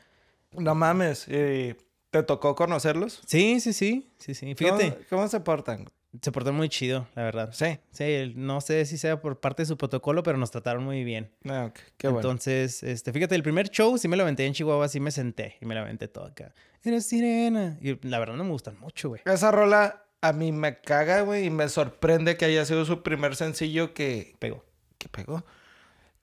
[0.54, 1.28] No mames.
[1.28, 1.76] ¿y
[2.10, 3.22] ¿Te tocó conocerlos?
[3.26, 4.56] Sí, sí, sí, sí, sí.
[4.56, 5.88] Fíjate, ¿Cómo, cómo se portan?
[6.22, 7.50] se portó muy chido, la verdad.
[7.54, 7.80] Sí.
[7.92, 11.32] Sí, no sé si sea por parte de su protocolo, pero nos trataron muy bien.
[11.48, 11.72] Ah.
[11.98, 12.20] Qué bueno.
[12.20, 15.56] Entonces, este, fíjate, el primer show sí me lo aventé en Chihuahua, sí me senté
[15.62, 16.54] y me lo aventé todo acá.
[16.84, 17.78] Eres sirena.
[17.82, 19.22] Y la verdad no me gustan mucho, güey.
[19.26, 23.36] Esa rola a mí me caga, güey, y me sorprende que haya sido su primer
[23.36, 24.64] sencillo que, Pegó.
[24.98, 25.44] que pegó.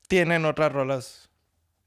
[0.06, 1.28] Tienen otras rolas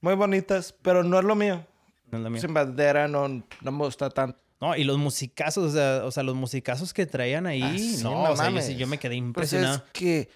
[0.02, 1.66] muy bonitas, pero no es lo mío.
[2.12, 2.42] No es lo mío.
[2.42, 4.38] Sin bandera no, no me gusta tanto.
[4.60, 8.00] No, y los musicazos, o sea, o sea, los musicazos que traían ahí, Ah, sí,
[8.04, 8.66] no, no o sea, yo, mames.
[8.68, 9.78] sí- yo me quedé Pues impresionado.
[9.78, 10.30] es que,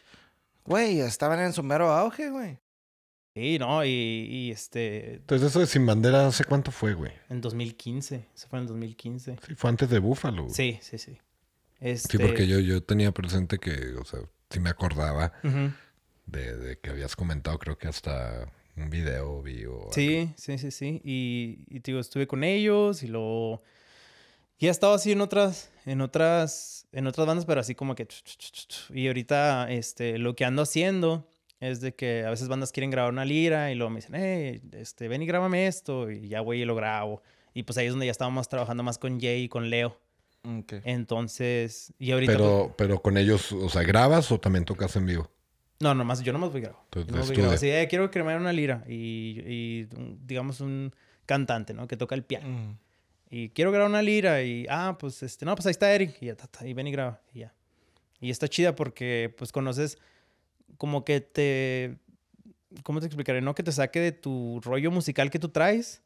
[0.63, 2.57] güey, estaban en su mero auge, güey.
[3.35, 7.11] Sí, no, y, y, este, Entonces, eso de Sin Bandera, ¿hace cuánto fue, güey?
[7.29, 9.37] en 2015, eso fue en 2015.
[9.45, 10.43] Sí, fue antes de Búfalo.
[10.43, 10.55] güey.
[10.55, 11.17] Sí, sí, sí.
[11.79, 15.71] Este, Sí, porque yo, yo tenía presente que, o sea, sí me acordaba Ujú.
[16.25, 19.93] de, de que habías comentado, creo que hasta un video vi o algo.
[19.93, 21.01] Sí, sí, sí, sí.
[21.03, 23.61] Y, y digo, estuve con ellos y luego...
[24.57, 28.07] Y he estado así en otras, en otras, en otras bandas, pero así como que...
[28.93, 33.11] Y ahorita, este, lo que ando haciendo es de que a veces bandas quieren grabar
[33.11, 36.09] una lira y luego me dicen, hey, este, ven y grábame esto.
[36.09, 37.21] Y ya voy y lo grabo.
[37.53, 39.99] Y pues ahí es donde ya estábamos trabajando más con Jay y con Leo.
[40.83, 42.33] Entonces, y ahorita...
[42.33, 45.31] pues, Pero, pero con ellos, o sea, ¿grabas o también tocas en vivo?
[45.79, 46.81] No, nomás, yo nomás voy a grabar.
[46.85, 47.57] Entonces, Nomás voy grabar.
[47.57, 49.87] Sí, eh, quiero crear una lira y, y,
[50.25, 50.93] digamos un
[51.25, 51.87] cantante, ¿no?
[51.87, 52.47] Que toca el piano.
[52.47, 52.77] Mm.
[53.29, 56.17] Y quiero grabar una lira y, ah, pues, este, no, pues ahí está Eric.
[56.21, 57.21] Y ya, ta, ta, y ven y graba.
[57.33, 57.53] Y ya.
[58.21, 59.97] Y está chida porque, pues, conoces
[60.77, 61.97] como que te,
[62.83, 63.41] ¿cómo te explicaré?
[63.41, 66.01] No que te saque de tu rollo musical que tú traes,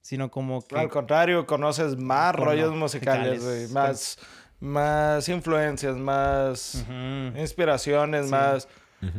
[0.00, 0.76] sino como que...
[0.78, 3.70] Al contrario, conoces más Cono- rollos musicales.
[3.72, 4.18] Más,
[4.60, 6.84] más influencias, más
[7.36, 8.30] inspiraciones, Sí.
[8.30, 8.68] más...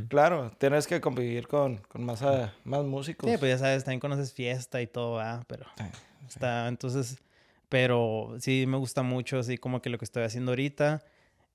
[0.10, 3.28] Claro, tienes que convivir con, con más, ah, más músicos.
[3.32, 5.44] Sí, pues ya sabes, también conoces fiesta y todo, ¿verdad?
[5.48, 5.84] Pero Sí,
[6.28, 7.17] está, entonces,
[7.67, 11.02] pero sí me gusta mucho, así como que lo que estoy haciendo ahorita.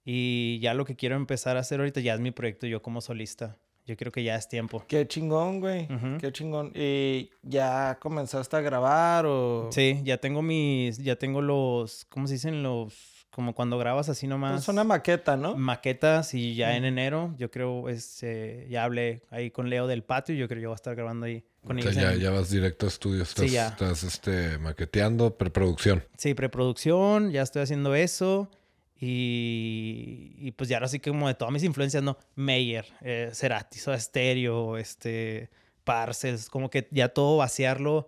[0.04, 3.00] Y ya lo que quiero empezar a hacer ahorita ya es mi proyecto yo como
[3.00, 3.56] solista.
[3.86, 4.84] Yo creo que ya es tiempo.
[4.88, 5.88] Qué chingón, güey.
[6.18, 6.72] Qué chingón.
[6.74, 9.68] ¿Y ya comenzaste a grabar o...?
[9.70, 12.64] Sí, ya tengo mis, ya tengo los, ¿cómo se dicen?
[12.64, 14.62] Los, como cuando grabas así Pues nomás.
[14.62, 15.56] Es una maqueta, ¿no?
[15.56, 20.34] maquetas y ya en enero, yo creo, este, ya hablé ahí con Leo del patio
[20.34, 22.20] y yo creo que yo voy a estar grabando ahí con O sea, ya, en-
[22.20, 23.68] ya vas directo a estudio, estás, ya.
[23.68, 26.02] estás este, maqueteando, preproducción.
[26.16, 28.50] Sí, preproducción, ya estoy haciendo eso.
[28.98, 32.16] Y, y pues ya ahora sí que como de todas mis influencias, ¿no?
[32.34, 35.50] Meyer, eh, Cerati, Soda Stereo, este,
[35.84, 38.06] Parcels, como que ya todo vaciarlo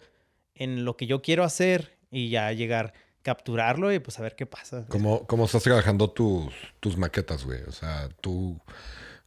[0.55, 4.46] en lo que yo quiero hacer y ya llegar, capturarlo y pues a ver qué
[4.46, 4.87] pasa.
[4.88, 7.62] ¿Cómo, cómo estás trabajando tus, tus maquetas, güey?
[7.64, 8.59] O sea, tú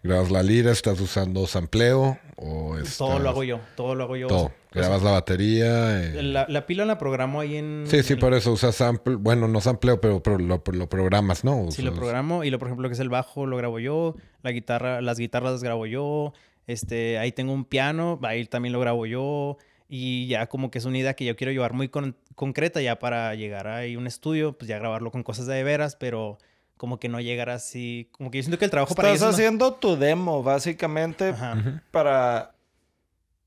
[0.04, 2.98] grabas la lira, estás usando sampleo o estás...
[2.98, 4.28] Todo lo hago yo, todo lo hago yo.
[4.28, 4.46] Todo.
[4.46, 6.02] O sea, Grabas la batería.
[6.04, 6.24] eh.
[6.24, 7.84] La, la pila la programo ahí en...
[7.88, 9.16] Sí, sí, en- por eso usas sample.
[9.16, 11.70] Bueno, no sampleo, pero, pero lo, lo programas, ¿no?
[11.72, 14.52] Sí, lo programo y lo, por ejemplo, que es el bajo, lo grabo yo, la
[14.52, 16.34] guitarra, las guitarras las grabo yo,
[16.68, 19.58] este, ahí tengo un piano, ahí también lo grabo yo
[19.90, 22.98] y ya como que es una idea que yo quiero llevar muy con- concreta ya
[22.98, 26.38] para llegar a un estudio, pues ya grabarlo con cosas de veras, pero
[26.82, 29.36] como que no llegar así, como que yo siento que el trabajo para Estás ellos
[29.36, 31.84] haciendo tu demo, básicamente, Ajá.
[31.92, 32.56] Para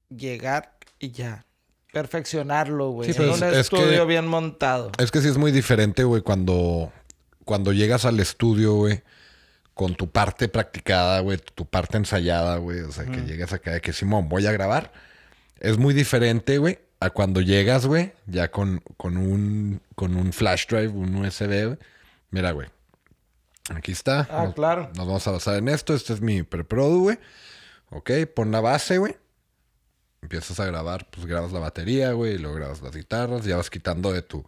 [0.08, 1.44] llegar y ya.
[1.92, 3.12] Perfeccionarlo, güey.
[3.12, 4.92] Sí, en pues, un es que- estudio bien montado.
[4.98, 6.92] Es que sí es muy diferente, güey, cuando,
[7.44, 9.02] cuando llegas al estudio, güey,
[9.74, 12.82] con tu parte practicada, güey, tu parte ensayada, güey.
[12.82, 14.92] O sea, que llegas acá de que Simón, voy a grabar.
[15.58, 20.68] Es muy diferente, güey, a cuando llegas, güey, ya con, con, un, con un flash
[20.68, 21.78] drive, un USB, güey.
[22.30, 22.68] Mira, güey.
[23.70, 24.28] Aquí está.
[24.30, 24.90] Ah, nos, claro.
[24.96, 25.94] nos vamos a basar en esto.
[25.94, 27.18] Este es mi preprodu, güey.
[27.90, 29.16] Ok, pon la base, güey.
[30.22, 33.68] Empiezas a grabar, pues grabas la batería, güey, y luego grabas las guitarras, ya vas
[33.68, 34.42] quitando de tu,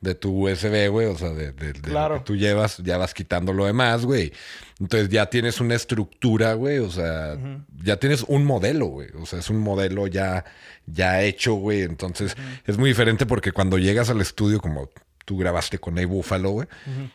[0.00, 2.14] de tu USB, güey, o sea, de, de- de Claro.
[2.14, 4.32] lo que tú llevas, ya vas quitando lo demás, güey.
[4.80, 7.36] Entonces ya tienes una estructura, güey, o sea,
[7.84, 9.08] ya tienes un modelo, güey.
[9.20, 10.46] O sea, es un modelo ya,
[10.86, 11.82] ya hecho, güey.
[11.82, 12.34] Entonces
[12.66, 14.88] es muy diferente porque cuando llegas al estudio, como
[15.26, 17.10] tú grabaste con A Buffalo, güey, Ujú.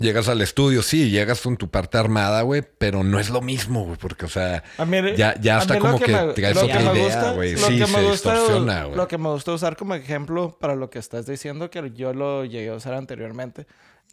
[0.00, 3.84] Llegas al estudio, sí, llegas con tu parte armada, güey, pero no es lo mismo,
[3.84, 6.56] güey, porque, o sea, mí, ya, ya a está mí lo como que, me- traes
[6.56, 7.56] otra idea, gusta- güey.
[7.56, 8.96] Sí, que se gusta- distorsiona, güey.
[8.96, 12.44] Lo que me gusta usar como ejemplo para lo que estás diciendo, que yo lo
[12.44, 13.66] llegué a usar anteriormente.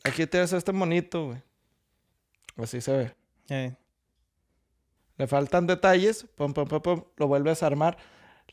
[0.04, 1.40] Aquí tienes este monito, güey.
[2.58, 3.16] Así se ve.
[3.50, 3.74] Eh,
[5.18, 7.98] Le faltan detalles, pum, pum, pum, pum, lo vuelves a armar,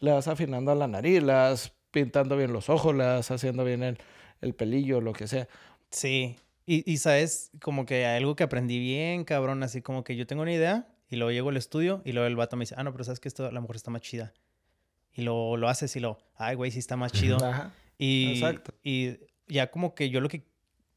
[0.01, 3.65] le vas afinando a la nariz, le vas pintando bien los ojos, le vas haciendo
[3.65, 3.99] bien el,
[4.41, 5.47] el pelillo, lo que sea.
[5.91, 6.37] Sí.
[6.67, 10.43] Y, y, sabes, como que algo que aprendí bien, cabrón, así como que yo tengo
[10.43, 12.93] una idea y luego llego al estudio y luego el vato me dice, ah, no,
[12.93, 14.33] pero sabes que esto a lo mejor está más chida.
[15.13, 17.37] Y lo, lo haces y lo, ay, güey, sí está más chido.
[17.45, 17.73] Ajá.
[17.99, 18.75] Y, Exacto.
[18.83, 20.45] y ya como que yo lo que,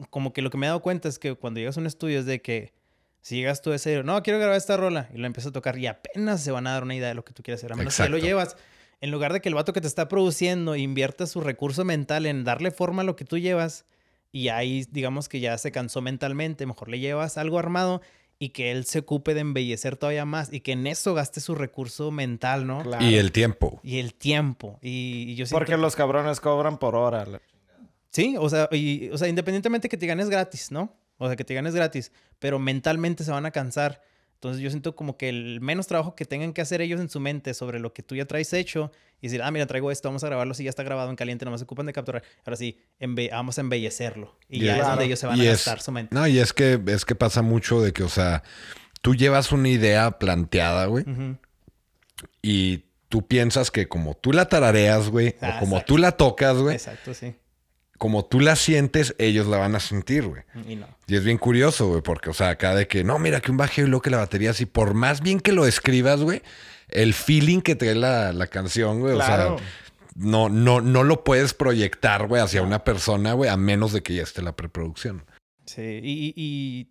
[0.09, 2.19] como que lo que me he dado cuenta es que cuando llegas a un estudio
[2.19, 2.73] es de que
[3.21, 5.77] si llegas tú a ese, no, quiero grabar esta rola y lo empiezas a tocar
[5.77, 7.73] y apenas se van a dar una idea de lo que tú quieres hacer.
[7.73, 8.27] A menos que ya lo Exacto.
[8.27, 8.57] llevas,
[9.01, 12.43] en lugar de que el vato que te está produciendo invierta su recurso mental en
[12.43, 13.85] darle forma a lo que tú llevas
[14.31, 18.01] y ahí digamos que ya se cansó mentalmente, mejor le llevas algo armado
[18.39, 21.55] y que él se ocupe de embellecer todavía más y que en eso gaste su
[21.55, 22.83] recurso mental, ¿no?
[22.83, 23.03] Claro.
[23.03, 23.79] Y el tiempo.
[23.83, 24.77] Y el tiempo.
[24.81, 27.25] Y, y yo siento Porque los cabrones cobran por hora.
[27.25, 27.41] la-
[28.11, 30.95] Sí, o sea, y, o sea, independientemente que te ganes gratis, ¿no?
[31.17, 34.01] O sea, que te ganes gratis, pero mentalmente se van a cansar.
[34.37, 37.19] Entonces yo siento como que el menos trabajo que tengan que hacer ellos en su
[37.19, 40.23] mente sobre lo que tú ya traes hecho y decir, ah, mira, traigo esto, vamos
[40.23, 42.21] a grabarlo, si ya está grabado en caliente, nomás se ocupan de capturar.
[42.45, 42.77] Ahora sí,
[43.31, 44.37] vamos a embellecerlo.
[44.47, 46.13] Y ya es donde ellos se van Y a es- gastar su mente.
[46.13, 48.43] No, y es que, es que pasa mucho de que, o sea,
[49.01, 51.03] tú llevas una idea planteada, güey,
[52.41, 55.93] y tú piensas que como tú la tarareas, güey, Ah, o como exacto.
[55.93, 57.35] tú la tocas, güey, Exacto, sí.
[57.97, 60.43] Como tú la sientes, ellos la van a sentir, güey.
[60.67, 60.87] Y no.
[61.07, 63.57] Y es bien curioso, güey, porque, o sea, acá de que, no, mira, que un
[63.57, 66.41] bajeo y luego que la batería, así, por más bien que lo escribas, güey,
[66.89, 69.55] el feeling que trae la, la canción, güey, Claro.
[69.55, 69.67] o sea,
[70.15, 74.15] no, no, no lo puedes proyectar, güey, hacia una persona, güey, a menos de que
[74.15, 75.23] ya esté la preproducción.
[75.65, 76.89] Sí, y, y,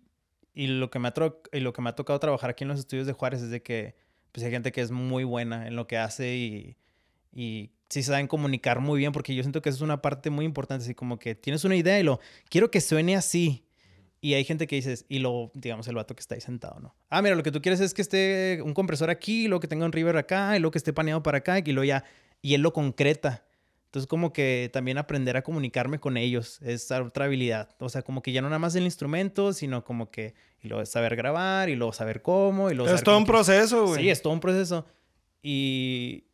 [0.53, 1.13] y- lo, que me ha
[1.51, 3.61] y lo que me ha tocado trabajar aquí en los estudios de Juárez es de
[3.61, 3.95] que
[4.31, 6.77] pues, hay gente que es muy buena en lo que hace y,
[7.33, 10.45] y sí saben comunicar muy bien, porque yo siento que eso es una parte muy
[10.45, 12.19] importante, así como que tienes una idea y lo,
[12.49, 13.63] quiero que suene así.
[14.19, 16.95] Y hay gente que dices, y lo, digamos, el vato que está ahí sentado, ¿no?
[17.09, 19.67] Ah, mira, lo que tú quieres es que esté un compresor aquí, y luego que
[19.67, 22.03] tenga un river acá, y luego que esté paneado para acá, y luego ya,
[22.41, 23.45] y él lo concreta.
[23.85, 27.69] Entonces, como que también aprender a comunicarme con ellos es otra habilidad.
[27.79, 30.83] O sea, como que ya no nada más el instrumento, sino como que y luego
[30.87, 34.01] saber grabar, y luego saber cómo, y luego Es saber todo un que- proceso, güey.
[34.01, 34.85] Sí, es todo un proceso.
[35.43, 36.25] Y,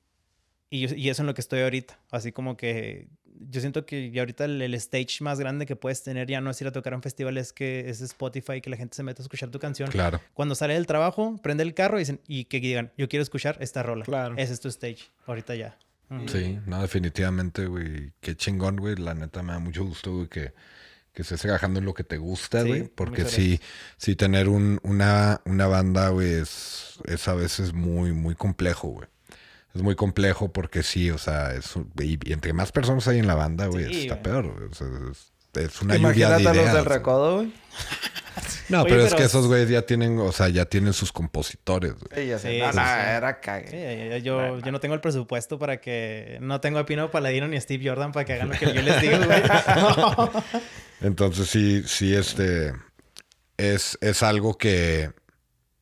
[0.76, 2.00] y, yo- y eso en lo que estoy ahorita.
[2.12, 3.08] Así como que
[3.50, 6.50] yo siento que ya ahorita el, el stage más grande que puedes tener ya no
[6.52, 9.04] es ir a tocar a un festival, es que es Spotify, que la gente se
[9.04, 9.90] mete a escuchar tu canción.
[9.92, 10.22] Claro.
[10.34, 13.58] Cuando sale del trabajo, prende el carro y, dicen, y que digan, yo quiero escuchar
[13.60, 14.06] esta rola.
[14.06, 14.36] Claro.
[14.38, 15.12] Ese es tu stage.
[15.28, 15.78] Ahorita ya.
[16.28, 18.12] Sí, no, definitivamente, güey.
[18.20, 18.96] Qué chingón, güey.
[18.98, 20.54] La neta me da mucho gusto, güey, que,
[21.12, 22.84] que estés trabajando en lo que te gusta, Sí, güey.
[22.84, 23.60] Porque sí,
[23.98, 29.08] sí tener un, una, una banda, güey, es, es a veces muy, muy complejo, güey.
[29.74, 33.20] Es muy complejo porque sí, o sea, es, un- y, y entre más personas hay
[33.20, 34.46] en la banda, güey, Sí, está peor.
[34.46, 35.32] O sea, es,
[35.66, 36.74] es una lluvia Imagínate de a los ideas.
[36.76, 37.54] del recodo, güey.
[38.70, 41.12] No, Oye, pero, es que es- esos güeyes ya tienen, o sea, ya tienen sus
[41.12, 42.24] compositores, güey.
[42.24, 42.52] Sí, ya sé.
[42.54, 43.70] Sí, no, no, era cague.
[43.72, 46.38] ya- ya- yo, yo no tengo el presupuesto para que...
[46.42, 48.82] No tengo a Pino Paladino ni a Steve Jordan para que hagan lo que yo
[48.82, 49.44] les digo, güey.
[49.76, 50.32] No.
[51.02, 52.74] Entonces sí, sí, este
[53.58, 55.12] es, es algo que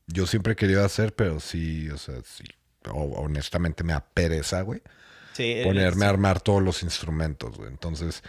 [0.08, 2.44] yo siempre he querido hacer, pero sí, o sea, sí,
[2.94, 4.82] honestamente me da pereza, güey,
[5.34, 7.70] Sí, el- ponerme a armar todos los instrumentos, güey.
[7.70, 8.24] Entonces,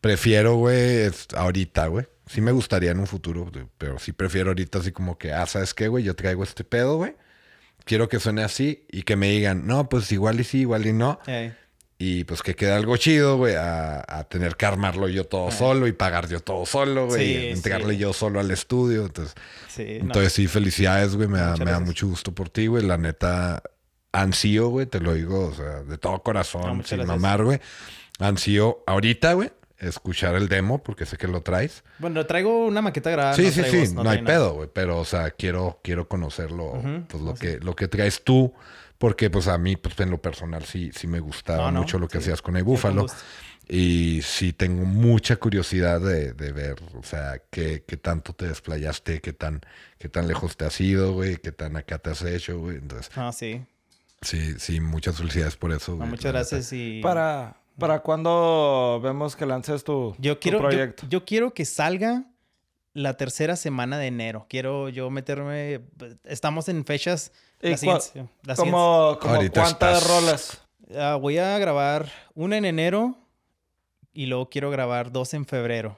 [0.00, 2.06] prefiero, güey, ahorita, güey.
[2.26, 5.74] Sí me gustaría en un futuro, pero sí prefiero ahorita así como que, ah, ¿sabes
[5.74, 6.04] qué, güey?
[6.04, 7.14] Yo traigo este pedo, güey.
[7.84, 10.92] Quiero que suene así y que me digan, no, pues igual y sí, igual y
[10.92, 11.18] no.
[11.98, 15.86] Y pues que quede algo chido, güey, a, a tener que armarlo yo todo solo
[15.86, 17.24] y pagar yo todo solo, güey.
[17.26, 17.98] Sí, y entregarle sí.
[18.00, 19.06] yo solo al estudio.
[19.06, 19.34] Entonces,
[19.68, 20.06] Sí, no.
[20.06, 21.28] entonces sí, felicidades, güey.
[21.28, 22.84] Me, da, me da mucho gusto por ti, güey.
[22.84, 23.62] La neta,
[24.12, 27.06] ansío, güey, te lo digo, o sea, de todo corazón, sin gracias.
[27.06, 27.60] mamar, güey.
[28.18, 31.82] Ansío ahorita, güey, escuchar el demo, porque sé que lo traes.
[31.98, 33.34] Bueno, traigo una maqueta grabada.
[33.34, 34.26] sí, no sí, traigo- sí, no, hay nada.
[34.26, 34.68] pedo, güey.
[34.72, 38.52] Pero, o sea, quiero, quiero conocerlo, pues lo que, lo que traes tú.
[38.98, 42.18] Porque, pues, a mí, pues, en lo personal, sí, sí me gustaba mucho lo que
[42.18, 42.24] sí.
[42.24, 43.06] hacías con el Búfalo.
[43.68, 49.20] Y sí tengo mucha curiosidad de, de ver, o sea, qué, qué tanto te desplayaste,
[49.20, 49.60] qué tan,
[49.98, 52.76] qué tan lejos te has ido, güey, qué tan acá te has hecho, güey.
[52.76, 53.62] Entonces, Ah, sí.
[54.22, 57.00] Sí, sí, muchas felicidades por eso, No, muchas gracias y...
[57.02, 61.06] ¿Para, ¿Para cuándo vemos que lances tu, Yo quiero, proyecto?
[61.08, 62.24] yo quiero que salga
[62.94, 64.46] la tercera semana de enero.
[64.48, 65.80] Quiero yo meterme...
[66.24, 67.32] Estamos en fechas...
[67.62, 70.62] ¿Y la cua- siguiente- la siguiente- ¿Como, como Ahorita cuántas estás- rolas?
[70.96, 73.16] Ah, voy a grabar una en enero
[74.12, 75.96] y luego quiero grabar dos en febrero.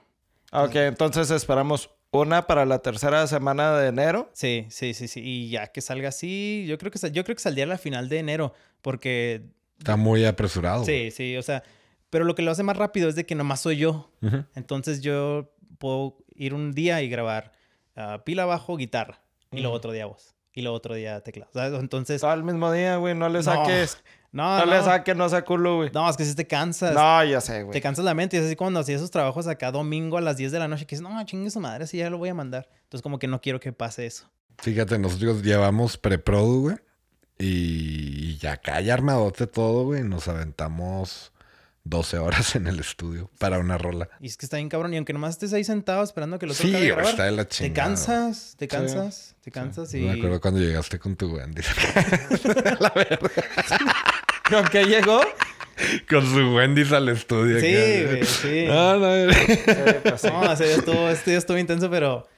[0.52, 1.90] Ok, entonces esperamos
[2.22, 4.31] una para la tercera semana de enero.
[4.33, 5.20] Sí, sí, sí, sí.
[5.22, 7.79] Y ya que salga así, yo creo que, sal- yo creo que saldría a la
[7.79, 9.42] final de enero porque...
[9.79, 10.85] Está muy apresurado.
[10.85, 11.62] Sí, sí, o sea...
[12.11, 14.12] Pero lo que lo hace más rápido es de que nomás soy yo.
[14.55, 17.50] Entonces yo puedo ir un día y grabar
[17.96, 19.20] ah, pila bajo, guitarra.
[19.50, 19.77] Y luego Ujú.
[19.79, 20.37] otro día voz.
[20.53, 21.50] y luego otro día teclado.
[21.53, 21.79] ¿sabes?
[21.81, 23.16] Entonces, Todo el mismo día, güey.
[23.16, 23.98] No le No, saques.
[24.34, 24.72] No, No, no.
[24.72, 25.90] le saques, no sea culo, güey.
[25.94, 26.92] No, es que si te cansas.
[26.94, 27.72] No, ya sé, güey.
[27.72, 30.36] Te cansas la mente y es así cuando hacía esos trabajos acá domingo a las
[30.36, 32.34] 10 de la noche que dices, no, chingue su madre, así ya lo voy a
[32.34, 32.68] mandar.
[32.82, 34.28] Entonces como que no quiero que pase eso.
[34.58, 36.76] Fíjate, nosotros llevamos preprodu, güey.
[37.38, 40.02] Y ya acá ya armadote todo, güey.
[40.02, 41.32] Nos aventamos
[41.84, 44.08] 12 horas en el estudio para una rola.
[44.20, 44.94] Y es que está bien cabrón.
[44.94, 47.32] Y aunque nomás estés ahí sentado esperando que lo Sí, acabe de grabar, está de
[47.32, 47.88] la te chingada.
[47.88, 50.00] cansas, te cansas, te cansas y...
[50.00, 51.62] Me acuerdo cuando llegaste con tu Wendy.
[54.50, 55.20] ¿Con qué llegó?
[56.08, 57.60] con su Wendy's al estudio.
[57.60, 58.64] Sí, güey, sí.
[58.66, 59.38] No, no, Sí,
[60.02, 60.28] pues sí.
[60.28, 62.28] No, ese día estuvo, este día estuvo intenso, pero...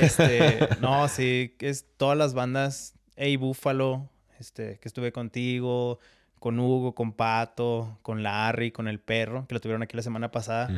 [0.00, 4.08] Este, no, sí, es todas las bandas, Hey Búfalo,
[4.40, 5.98] este, que estuve contigo,
[6.38, 10.30] con Hugo, con Pato, con Larry, con el perro, que lo tuvieron aquí la semana
[10.30, 10.68] pasada.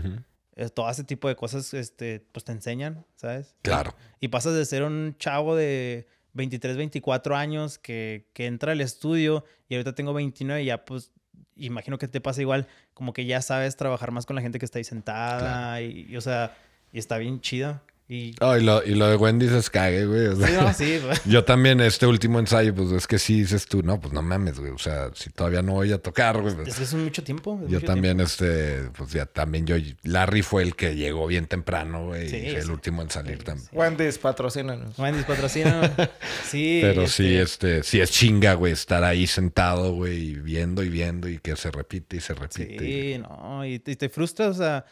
[0.57, 3.55] Eh, todo ese tipo de cosas, este, pues te enseñan, ¿sabes?
[3.63, 3.95] Claro.
[4.21, 9.45] Y pasas de ser un chavo de 23, 24 años que, que entra al estudio
[9.69, 11.13] y ahorita tengo 29 y ya pues
[11.57, 14.65] imagino que te pasa igual, como que ya sabes trabajar más con la gente que
[14.65, 16.57] está ahí sentada y, y, o sea,
[16.93, 17.83] y está bien chida.
[18.09, 20.29] Y Oh, y, lo, y lo de Wendy's es cague, güey.
[20.29, 23.41] o sea, sí, no, sí, pues, Yo también, este último ensayo, pues es que sí
[23.41, 24.73] dices tú, no, pues no mames, güey.
[24.73, 26.55] O sea, si todavía no voy a tocar, güey.
[26.55, 27.61] pues, es que es mucho tiempo.
[27.63, 31.47] es yo mucho también, este, pues ya también yo, Larry fue el que llegó bien
[31.47, 32.29] temprano, güey.
[32.31, 32.71] Sí, y fue el sí.
[32.71, 33.69] último en salir también.
[33.73, 34.99] Wendy's, patrocínanos.
[34.99, 35.95] Wendy's patrocina.
[36.45, 36.79] Sí.
[36.81, 40.89] Pero sí, este, este, sí es chinga, güey, estar ahí sentado, güey, y viendo y
[40.89, 42.79] viendo y que se repite y se repite.
[42.79, 44.85] Sí, no, y te, y te frustras, o sea,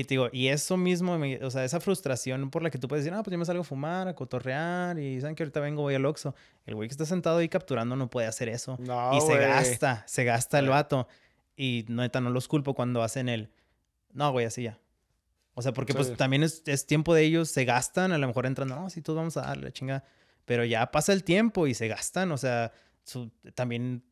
[0.00, 2.86] y te digo, y eso mismo, me- o sea, esa frustración por la que tú
[2.88, 5.60] puedes decir, ah, pues yo me salgo a fumar, a cotorrear, y saben que ahorita
[5.60, 6.34] vengo, voy al Oxxo.
[6.66, 8.76] El güey que está sentado ahí capturando no puede hacer eso.
[8.80, 11.08] No, y se gasta, se gasta el vato.
[11.56, 13.50] Y neta, no los culpo cuando hacen el,
[14.12, 14.78] no, güey, así ya.
[15.54, 15.96] O sea, porque Sí.
[15.98, 19.00] pues también es, es tiempo de ellos, se gastan, a lo mejor entran, no, sí,
[19.00, 20.04] todos vamos a darle, chinga.
[20.44, 22.72] Pero ya pasa el tiempo y se gastan, o sea,
[23.04, 24.04] su- también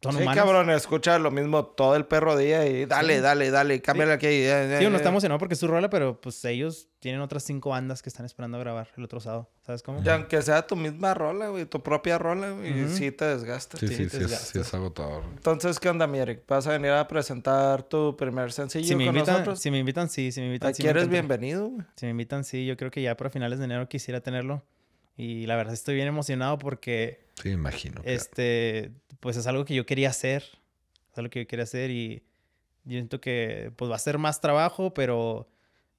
[0.00, 0.44] son Sí, humanos.
[0.44, 3.20] cabrón, escucha lo mismo todo el perro día y dale, Sí.
[3.20, 4.26] dale, dale, cámbiale aquí.
[4.28, 4.98] eh, Sí, eh, uno eh.
[4.98, 8.24] está emocionado porque es su rola, pero pues ellos tienen otras cinco bandas que están
[8.24, 9.50] esperando a grabar el otro sábado.
[9.66, 10.00] ¿Sabes cómo?
[10.04, 12.94] Y aunque sea tu misma rola, güey, tu propia rola, güey, Ujú.
[12.94, 13.80] sí te desgastas.
[13.80, 15.24] Sí, Sí, sí, te sí, es, sí es agotador.
[15.34, 16.42] Entonces, ¿qué onda, mi Eric?
[16.46, 19.60] ¿Vas a venir a presentar tu primer sencillo Si me, con invitan, nosotros?
[19.60, 20.30] si me invitan, sí.
[20.32, 20.82] Si me invitan, sí.
[20.82, 21.20] Aquí me eres encantaría.
[21.28, 21.86] bienvenido, güey.
[21.96, 22.64] Si me invitan, sí.
[22.66, 24.64] Yo creo que ya para finales de enero quisiera tenerlo.
[25.18, 28.00] Y la verdad estoy bien emocionado porque Sí, me imagino.
[28.02, 28.08] claro.
[28.16, 30.44] este, pues es algo que yo quería hacer.
[31.12, 32.22] Es algo que yo quería hacer y
[32.84, 35.50] yo siento que pues va a ser más trabajo, pero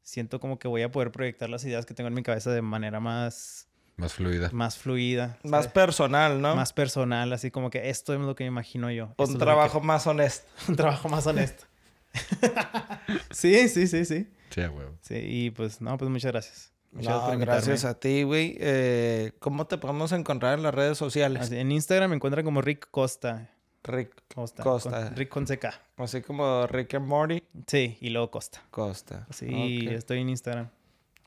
[0.02, 2.62] siento como que voy a poder proyectar las ideas que tengo en mi cabeza de
[2.62, 4.50] manera más, Más fluida.
[4.54, 5.38] más fluida.
[5.44, 6.56] Más personal, ¿no?
[6.56, 9.14] más personal, así como que esto es lo que me imagino yo.
[9.18, 10.48] Un que- trabajo más honesto.
[10.70, 11.66] un trabajo más honesto.
[13.32, 14.28] sí, sí, sí, sí.
[14.50, 14.88] Sí, güey.
[15.02, 16.72] Sí, y pues, no, pues muchas gracias.
[16.92, 18.58] Muchas gracias No, a ti, güey.
[18.60, 21.44] Eh, ¿Cómo te podemos encontrar en las redes sociales?
[21.44, 23.50] Así, en Instagram me encuentran como Rick Costa.
[23.84, 24.64] Rick Costa.
[24.64, 25.06] Costa.
[25.08, 25.66] con- Rick con CK.
[25.98, 28.62] Así como Rick and Morty Sí, y luego Costa.
[28.72, 29.26] Costa.
[29.30, 30.70] Sí, estoy en Instagram.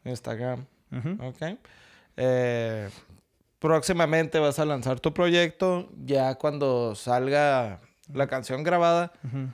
[0.04, 0.66] Instagram.
[0.90, 1.24] Ujú.
[1.28, 1.58] Ok.
[2.16, 2.90] Eh,
[3.58, 5.88] próximamente vas a lanzar tu proyecto.
[6.04, 7.80] Ya cuando salga
[8.12, 9.48] la canción grabada, Ujú.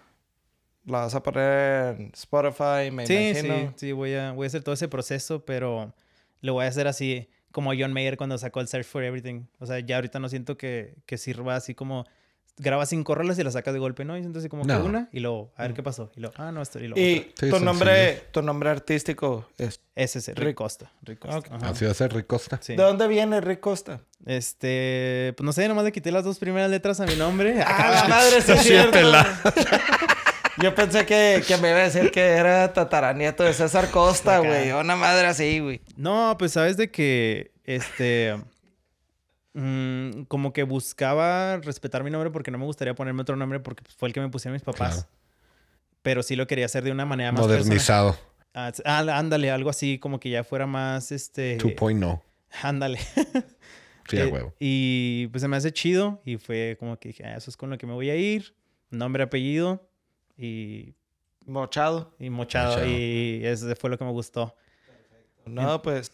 [0.89, 3.55] La vas a poner en Spotify, me Sí, imagino.
[3.55, 5.95] sí, sí, voy a, voy a hacer todo ese proceso, pero
[6.41, 9.45] lo voy a hacer así como John Mayer cuando sacó el Search for Everything.
[9.59, 12.05] O sea, ya ahorita no siento que, que sirva así como
[12.61, 14.17] grabas cinco rolas y las sacas de golpe, ¿no?
[14.17, 14.81] Y siento así como No.
[14.83, 16.11] que una y luego, a ver qué pasó.
[16.17, 16.99] Y luego, ah, no, esto y luego.
[17.01, 17.33] Y.
[17.39, 18.29] Sí, tu nombre, sencillo.
[18.33, 19.81] tu nombre artístico es.
[19.95, 20.91] Ese es Rick, Rick- Costa.
[21.03, 21.39] Rick Costa.
[21.39, 21.47] Ok.
[21.53, 21.69] ajá.
[21.71, 22.59] Así va a ser Ricosta.
[22.61, 22.75] Sí.
[22.77, 24.01] ¿De dónde viene Rick Costa?
[24.27, 27.63] Este, pues no sé, nomás le quité las dos primeras letras a mi nombre.
[27.65, 28.43] ¡Ah, la madre!
[28.43, 28.99] Sí, es cierto.
[30.61, 34.73] Yo pensé que, que me iba a decir que era tataranieto de César Costa, güey.
[34.73, 35.81] Una madre así, güey.
[35.97, 38.35] No, pues sabes de que, este,
[39.55, 43.83] mm, como que buscaba respetar mi nombre porque no me gustaría ponerme otro nombre porque
[43.85, 44.95] pues, fue el que me pusieron mis papás.
[44.95, 45.09] Claro.
[46.03, 47.41] Pero sí lo quería hacer de una manera más.
[47.43, 48.17] Modernizado.
[48.55, 51.59] Ah, ándale, algo así como que ya fuera más, este...
[51.59, 52.21] 2.0.
[52.63, 52.99] Ándale.
[54.09, 54.55] Sí, Eh, huevo.
[54.59, 57.71] Y pues se me hace chido y fue como que dije, "Ah, eso es con
[57.71, 58.55] lo que me voy a ir.
[58.91, 59.89] Nombre, apellido
[60.39, 60.95] y,
[61.45, 62.15] Mochado.
[62.19, 62.77] y mochado.
[62.77, 62.87] Mochado.
[62.87, 64.55] Y eso fue lo que me gustó.
[65.45, 66.13] No, pues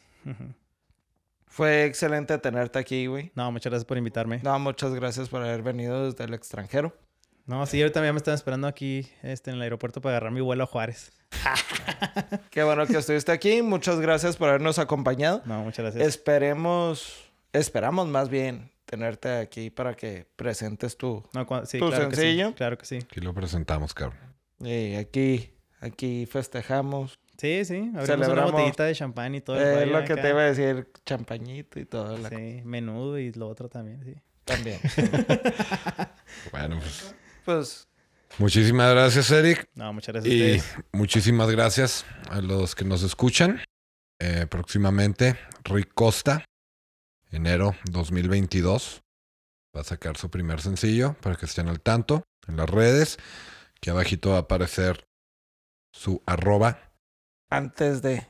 [1.46, 3.30] fue excelente tenerte aquí, güey.
[3.34, 4.40] No, muchas gracias por invitarme.
[4.42, 6.96] No, muchas gracias por haber venido desde el extranjero.
[7.46, 10.40] No, sí, ahorita ya me están esperando aquí este, en el aeropuerto para agarrar mi
[10.40, 11.12] vuelo a Juárez.
[12.50, 13.60] Qué bueno que estuviste aquí.
[13.60, 15.42] Muchas gracias por habernos acompañado.
[15.44, 16.08] No, muchas gracias.
[16.08, 21.22] Esperemos, esperamos más bien tenerte aquí para que presentes tu...
[21.32, 22.54] No, cua- sí, tu claro que sí, sencillo.
[22.54, 22.96] claro que sí.
[22.96, 24.18] Aquí lo presentamos, cabrón.
[24.60, 25.50] Y aquí,
[25.80, 27.18] aquí festejamos.
[27.38, 27.74] Sí, sí.
[27.74, 28.52] Abrimos una Celebramos.
[28.52, 29.56] botellita de champán y todo.
[29.60, 30.22] el Eh, lo que acá.
[30.22, 32.16] te iba a decir, champañito y todo.
[32.18, 32.28] La...
[32.28, 34.14] Sí, menudo y lo otro también, sí.
[34.44, 34.78] También.
[36.52, 37.14] Bueno, pues.
[37.44, 37.88] pues,
[38.38, 39.68] Muchísimas gracias, Eric.
[39.74, 40.84] No, muchas gracias a Y ustedes.
[40.92, 43.60] muchísimas gracias a los que nos escuchan.
[44.18, 46.44] Eh, próximamente, Rick Costa,
[47.36, 49.02] enero 2022,
[49.76, 53.18] va a sacar su primer sencillo para que estén al tanto en las redes.
[53.76, 55.06] Aquí abajito va a aparecer
[55.92, 56.78] su arroba.
[57.50, 58.26] antes de...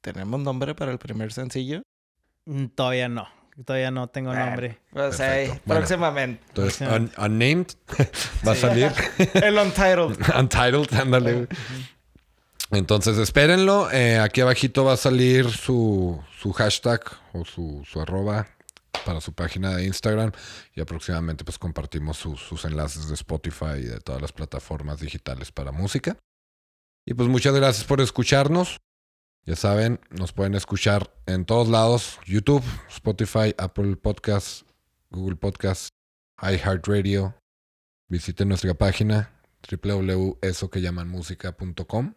[0.00, 1.82] ¿Tenemos nombre para el primer sencillo?
[2.44, 3.28] Mm, Todavía no.
[3.64, 4.46] Todavía no tengo Bueno.
[4.46, 4.78] nombre.
[4.92, 5.62] Pues ahí, Bueno.
[5.66, 6.44] próximamente.
[6.48, 7.66] Entonces, un- Unnamed
[8.46, 8.92] va a salir.
[9.34, 10.18] El Untitled.
[10.38, 11.32] Untitled, ándale.
[11.32, 11.46] güey.
[12.70, 13.90] Entonces, espérenlo.
[13.92, 17.00] Eh, aquí abajito va a salir su, su hashtag
[17.32, 18.48] o su, su arroba
[19.04, 20.32] para su página de Instagram.
[20.74, 25.70] Y aproximadamente pues compartimos sus- enlaces de Spotify y de todas las plataformas digitales para
[25.70, 26.16] música.
[27.06, 28.78] Y pues muchas gracias por escucharnos.
[29.44, 32.18] Ya saben, nos pueden escuchar en todos lados.
[32.26, 34.64] YouTube, Spotify, Apple Podcasts,
[35.10, 35.90] Google Podcasts,
[36.42, 37.36] iHeartRadio.
[38.08, 39.30] Visiten nuestra página
[39.70, 42.14] www.esoquellamanmusica.com.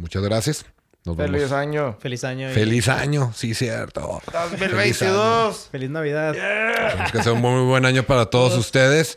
[0.00, 0.64] Muchas gracias.
[1.04, 1.52] Nos Feliz vemos.
[1.52, 1.96] año.
[2.00, 2.50] Feliz año.
[2.50, 4.20] y Feliz año, sí, cierto.
[4.32, 5.68] 2022.
[5.70, 6.34] Feliz Navidad.
[6.34, 9.16] Esperemos que sea un muy buen año para todos ustedes.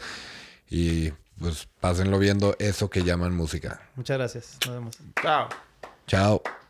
[0.70, 3.82] Y pues pásenlo viendo eso que llaman música.
[3.96, 4.58] Muchas gracias.
[4.66, 4.98] Nos vemos.
[5.22, 5.50] Chao.
[6.08, 6.63] Chao.